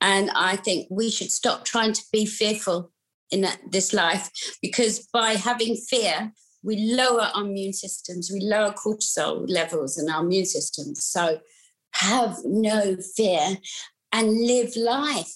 And 0.00 0.30
I 0.30 0.56
think 0.56 0.88
we 0.90 1.10
should 1.10 1.30
stop 1.30 1.64
trying 1.64 1.92
to 1.92 2.02
be 2.12 2.26
fearful 2.26 2.92
in 3.30 3.46
this 3.70 3.92
life 3.92 4.30
because 4.60 5.06
by 5.12 5.32
having 5.32 5.76
fear, 5.76 6.32
we 6.62 6.76
lower 6.94 7.30
our 7.34 7.44
immune 7.44 7.72
systems, 7.72 8.30
we 8.32 8.40
lower 8.40 8.72
cortisol 8.72 9.48
levels 9.48 9.98
in 9.98 10.10
our 10.10 10.22
immune 10.22 10.44
systems. 10.44 11.04
So 11.04 11.40
have 11.92 12.38
no 12.44 12.96
fear 13.16 13.56
and 14.12 14.46
live 14.46 14.76
life. 14.76 15.32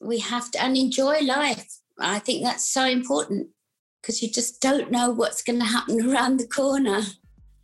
We 0.00 0.18
have 0.20 0.50
to 0.52 0.62
and 0.62 0.76
enjoy 0.76 1.20
life. 1.20 1.66
I 1.98 2.18
think 2.18 2.42
that's 2.42 2.68
so 2.68 2.84
important 2.84 3.48
because 4.00 4.22
you 4.22 4.30
just 4.30 4.60
don't 4.60 4.90
know 4.90 5.10
what's 5.10 5.42
going 5.42 5.60
to 5.60 5.64
happen 5.64 6.10
around 6.12 6.38
the 6.38 6.46
corner. 6.46 7.02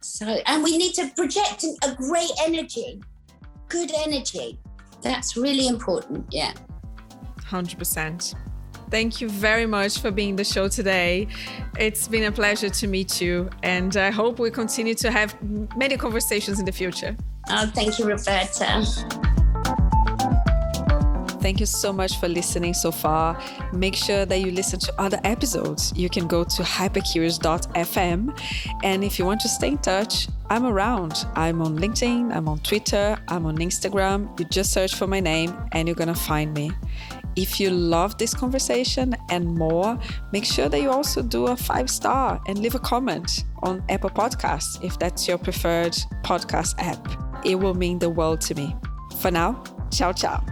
So, 0.01 0.27
and 0.47 0.63
we 0.63 0.79
need 0.79 0.95
to 0.95 1.09
project 1.17 1.65
a 1.83 1.95
great 1.95 2.31
energy 2.45 3.01
good 3.69 3.91
energy. 4.07 4.59
That's 5.03 5.37
really 5.37 5.69
important. 5.69 6.27
Yeah. 6.31 6.53
100%. 7.41 8.35
Thank 8.91 9.21
you 9.21 9.29
very 9.29 9.67
much 9.67 9.99
for 9.99 10.11
being 10.11 10.37
the 10.37 10.45
show 10.45 10.69
today. 10.69 11.29
It's 11.79 12.09
been 12.09 12.25
a 12.25 12.33
pleasure 12.33 12.71
to 12.71 12.87
meet 12.87 13.21
you, 13.21 13.51
and 13.63 13.97
I 13.97 14.11
hope 14.11 14.39
we 14.39 14.51
continue 14.51 14.95
to 14.95 15.11
have 15.11 15.37
many 15.77 15.97
conversations 15.97 16.59
in 16.59 16.65
the 16.65 16.73
future. 16.73 17.17
Oh, 17.51 17.71
thank 17.75 17.99
you, 17.99 18.07
Roberta. 18.07 18.85
Thank 21.41 21.61
you 21.61 21.67
so 21.67 21.93
much 21.93 22.19
for 22.19 22.29
listening 22.29 22.75
so 22.75 22.91
far. 22.91 23.41
Make 23.73 23.95
sure 23.95 24.27
that 24.27 24.41
you 24.41 24.51
listen 24.51 24.81
to 24.81 25.01
other 25.01 25.21
episodes. 25.25 25.93
You 25.97 26.09
can 26.09 26.27
go 26.27 26.45
to 26.45 26.63
hypercurious.fm. 26.63 28.41
And 28.83 29.05
if 29.05 29.19
you 29.19 29.25
want 29.25 29.41
to 29.43 29.49
stay 29.49 29.69
in 29.69 29.79
touch, 29.79 30.29
I'm 30.51 30.65
around. 30.65 31.27
I'm 31.35 31.61
on 31.63 31.79
LinkedIn, 31.79 32.35
I'm 32.35 32.49
on 32.49 32.59
Twitter, 32.61 33.17
I'm 33.29 33.47
on 33.47 33.59
Instagram. 33.59 34.39
You 34.39 34.47
just 34.47 34.73
search 34.73 34.95
for 34.95 35.07
my 35.07 35.21
name 35.21 35.55
and 35.73 35.87
you're 35.87 35.95
going 35.95 36.09
to 36.09 36.15
find 36.15 36.53
me. 36.55 36.73
If 37.37 37.61
you 37.61 37.71
love 37.71 38.19
this 38.19 38.35
conversation 38.35 39.15
and 39.31 39.47
more, 39.47 39.97
make 40.33 40.45
sure 40.45 40.69
that 40.69 40.81
you 40.81 40.91
also 40.91 41.23
do 41.23 41.47
a 41.47 41.57
five 41.57 41.89
star 41.89 42.41
and 42.49 42.59
leave 42.59 42.75
a 42.75 42.81
comment 42.81 43.45
on 43.63 43.85
Apple 43.89 44.11
Podcasts 44.11 44.83
if 44.83 44.99
that's 44.99 45.29
your 45.29 45.39
preferred 45.39 45.93
podcast 46.25 46.75
app. 46.79 47.07
It 47.45 47.55
will 47.55 47.75
mean 47.75 48.01
the 48.01 48.11
world 48.11 48.41
to 48.43 48.55
me. 48.55 48.75
For 49.21 49.31
now, 49.31 49.63
ciao, 49.91 50.13
ciao. 50.13 50.45